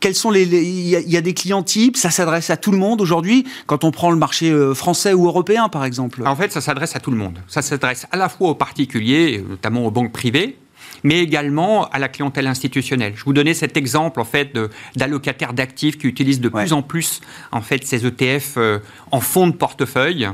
[0.00, 3.00] quels sont les il y, a des clients types ça s'adresse à tout le monde
[3.00, 6.22] aujourd'hui quand on prend le marché français ou européen par exemple.
[6.26, 7.38] En fait ça s'adresse à tout le monde.
[7.48, 10.56] Ça s'adresse à la fois aux particuliers notamment aux banques privées
[11.02, 13.14] mais également à la clientèle institutionnelle.
[13.16, 14.56] Je vous donnais cet exemple en fait
[14.96, 17.20] d'allocataires d'actifs qui utilisent de plus en plus
[17.52, 18.78] en fait ces ETF euh,
[19.10, 20.28] en fonds de portefeuille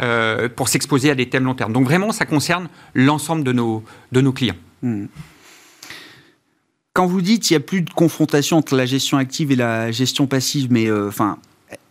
[0.00, 1.72] euh, pour s'exposer à des thèmes long terme.
[1.72, 4.56] Donc vraiment, ça concerne l'ensemble de nos, de nos clients.
[4.82, 5.06] Hmm.
[6.92, 9.92] Quand vous dites qu'il n'y a plus de confrontation entre la gestion active et la
[9.92, 11.38] gestion passive, mais euh, enfin,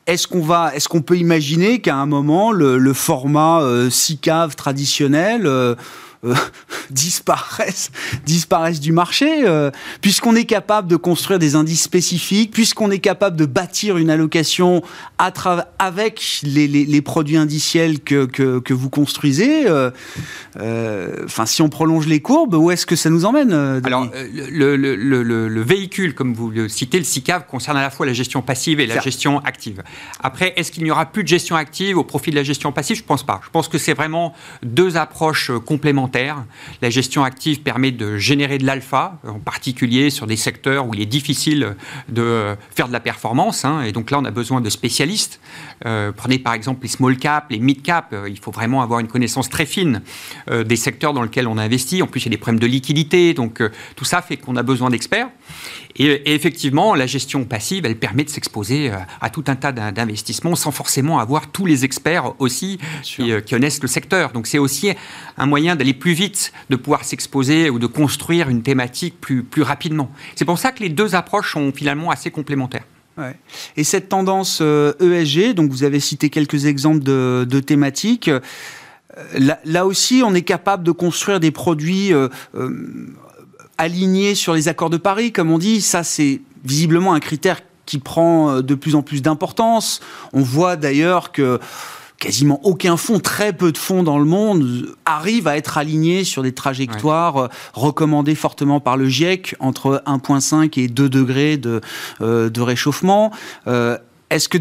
[0.05, 5.75] est-ce qu'on va, est-ce qu'on peut imaginer qu'à un moment le, format SICAV traditionnel euh,
[6.89, 7.91] disparaissent,
[8.25, 9.71] disparaissent du marché, euh,
[10.01, 14.81] puisqu'on est capable de construire des indices spécifiques, puisqu'on est capable de bâtir une allocation
[15.17, 15.31] à
[15.79, 19.67] avec les, les, les, produits indiciels que, que, que vous construisez.
[19.67, 19.91] Euh,
[21.25, 23.53] enfin, si on prolonge les courbes, où est-ce que ça nous emmène
[23.83, 27.89] Alors, le, le, le, le, véhicule, comme vous le citez, le SICAV, concerne à la
[27.89, 29.83] fois la gestion passive et la gestion active.
[30.23, 32.97] Après, est-ce qu'il n'y aura plus de gestion active au profit de la gestion passive?
[32.97, 33.41] Je ne pense pas.
[33.43, 36.16] Je pense que c'est vraiment deux approches complémentaires
[36.81, 41.01] la gestion active permet de générer de l'alpha, en particulier sur des secteurs où il
[41.01, 41.75] est difficile
[42.09, 43.65] de faire de la performance.
[43.65, 43.81] Hein.
[43.81, 45.39] et donc là, on a besoin de spécialistes.
[45.85, 48.09] Euh, prenez par exemple les small cap, les mid cap.
[48.13, 50.01] Euh, il faut vraiment avoir une connaissance très fine
[50.49, 52.01] euh, des secteurs dans lesquels on investit.
[52.01, 53.33] En plus, il y a des problèmes de liquidité.
[53.33, 53.61] Donc
[53.95, 55.29] tout ça fait qu'on a besoin d'experts.
[55.95, 60.71] Et, effectivement, la gestion passive, elle permet de s'exposer à tout un tas d'investissements sans
[60.71, 64.31] forcément avoir tous les experts aussi qui, qui, connaissent le secteur.
[64.31, 64.91] Donc c'est aussi
[65.37, 69.63] un moyen d'aller plus vite, de pouvoir s'exposer ou de construire une thématique plus, plus
[69.63, 70.11] rapidement.
[70.35, 72.83] C'est pour ça que les deux approches sont finalement assez complémentaires.
[73.75, 78.39] Et cette tendance ESG, euh, e donc vous avez cité quelques exemples de, thématiques, euh,
[79.65, 82.29] là, aussi on est capable de construire des produits euh,
[83.77, 85.81] alignés sur les accords de Paris, comme on dit.
[85.81, 90.01] Ça, c'est visiblement un critère qui prend de plus en plus d'importance.
[90.33, 91.59] On voit d'ailleurs que
[92.19, 96.43] quasiment aucun fonds, très peu de fonds dans le monde arrivent à être alignés sur
[96.43, 101.81] des trajectoires euh, recommandées fortement par le GIEC entre 1,5 et 2 degrés de,
[102.21, 103.31] euh, de réchauffement.
[103.67, 103.97] Euh,
[104.29, 104.57] est-ce que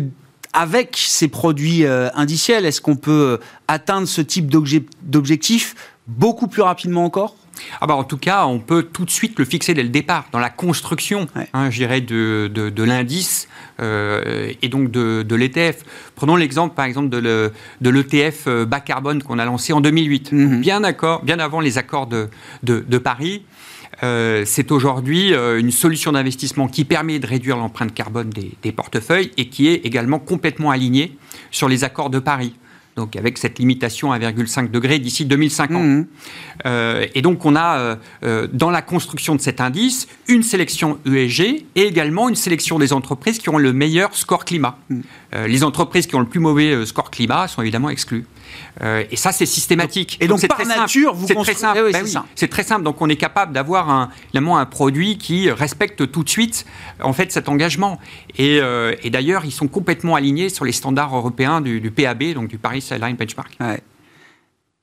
[0.52, 3.38] avec ces produits indiciels, est-ce qu'on peut
[3.68, 5.74] atteindre ce type d'objectif
[6.06, 7.36] beaucoup plus rapidement encore?
[7.80, 10.26] Ah bah en tout cas, on peut tout de suite le fixer dès le départ,
[10.32, 13.48] dans la construction, hein, je dirais, de, de, l'indice
[13.80, 15.82] euh, et donc de, de l'ETF.
[16.14, 17.50] Prenons l'exemple, par exemple, de
[17.82, 20.60] l'ETF euh, bas carbone qu'on a lancé en 2008, mhm.
[20.60, 20.80] bien,
[21.22, 23.42] bien avant les accords de, Paris.
[24.02, 29.30] Euh, c'est aujourd'hui une solution d'investissement qui permet de réduire l'empreinte carbone des, des, portefeuilles
[29.36, 31.16] et qui est également complètement alignée
[31.50, 32.54] sur les accords de Paris
[32.96, 35.82] donc avec cette limitation à 1,5 degré d'ici 2050.
[35.82, 36.06] Mmh.
[36.64, 40.98] Euh, et donc on a euh, euh, dans la construction de cet indice une sélection
[41.04, 44.78] ESG et également une sélection des entreprises qui ont le meilleur score climat.
[44.88, 45.00] Mmh.
[45.46, 48.24] Les entreprises qui ont le plus mauvais score climat sont évidemment exclues.
[48.82, 50.18] Euh, et ça, c'est systématique.
[50.20, 51.80] Et donc, donc par nature, vous c'est très simple.
[51.88, 52.82] Eh ben c'est très simple.
[52.82, 56.66] Donc, on est capable d'avoir un, un produit qui respecte tout de suite,
[57.02, 57.98] en fait, cet engagement.
[58.36, 62.48] Et, euh, et d'ailleurs, ils sont complètement alignés sur les standards européens du, PAB, donc
[62.48, 63.56] du Paris Airline Benchmark.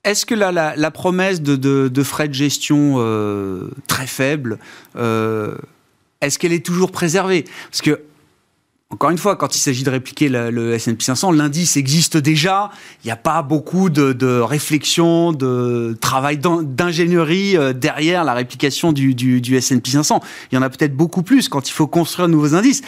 [0.02, 4.58] Est-ce que la, la, promesse de, de, frais de gestion euh, très faible,
[4.96, 7.44] est-ce qu'elle est toujours préservée?
[7.70, 8.00] Parce que
[8.90, 12.70] encore une fois, quand il s'agit de répliquer le, S&P 500, l'indice existe déjà.
[13.02, 19.14] Il n'y a pas beaucoup de, réflexion, de travail d'ingénierie euh, derrière la réplication du,
[19.14, 20.20] du, du S&P 500.
[20.52, 22.82] Il y en a peut-être beaucoup plus quand il faut construire de nouveaux indices.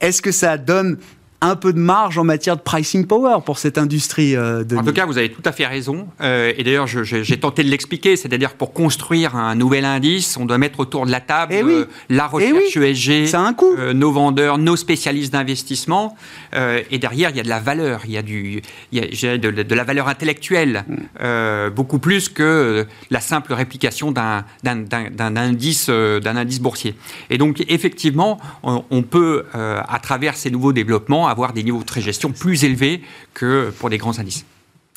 [0.00, 0.98] Est-ce que ça donne
[1.42, 4.36] un peu de marge en matière de pricing power pour cette industrie.
[4.36, 6.08] Euh, de en tout cas, vous avez tout à fait raison.
[6.20, 8.16] Euh, et d'ailleurs, j'ai tenté de l'expliquer.
[8.16, 11.84] C'est-à-dire, pour construire un nouvel indice, on doit mettre autour de la table eh euh,
[12.10, 13.74] la eh recherche ESG, un coût.
[13.94, 16.16] nos vendeurs, nos spécialistes d'investissement.
[16.52, 18.02] et derrière, il y a de la valeur.
[18.04, 18.62] Il y a, du,
[18.92, 21.70] il y a de, la valeur intellectuelle, mm.
[21.70, 26.94] beaucoup plus que la simple réplication d'un indice, d'un indice boursier.
[27.30, 32.00] Et donc, effectivement, on, on peut, à travers ces nouveaux développements, avoir des niveaux de
[32.00, 33.02] gestion plus élevés
[33.34, 34.44] que pour des grands indices.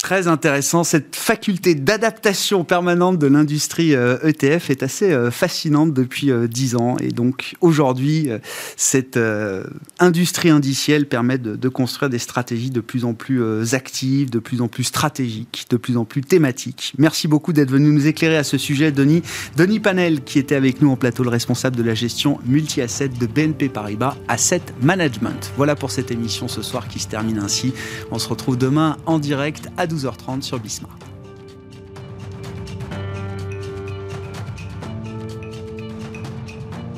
[0.03, 0.83] Très intéressant.
[0.83, 6.45] Cette faculté d'adaptation permanente de l'industrie ETF euh, e est assez euh, fascinante depuis euh,
[6.45, 6.97] dix ans.
[6.99, 8.29] Et donc aujourd'hui,
[8.75, 9.17] cette
[9.99, 14.67] industrie indicielle permet de, construire des stratégies de plus en plus actives, de plus en
[14.67, 16.93] plus stratégiques, de plus en plus thématiques.
[16.97, 19.21] Merci beaucoup d'être venu nous éclairer à ce sujet, Denis.
[19.55, 23.25] Denis Panel, qui était avec nous en plateau, le responsable de la gestion multi-asset de
[23.25, 25.53] BNP Paribas Asset Management.
[25.55, 27.73] Voilà pour cette émission ce soir qui se termine ainsi.
[28.11, 31.12] On se retrouve demain en direct à 12h30 sur Bismarck.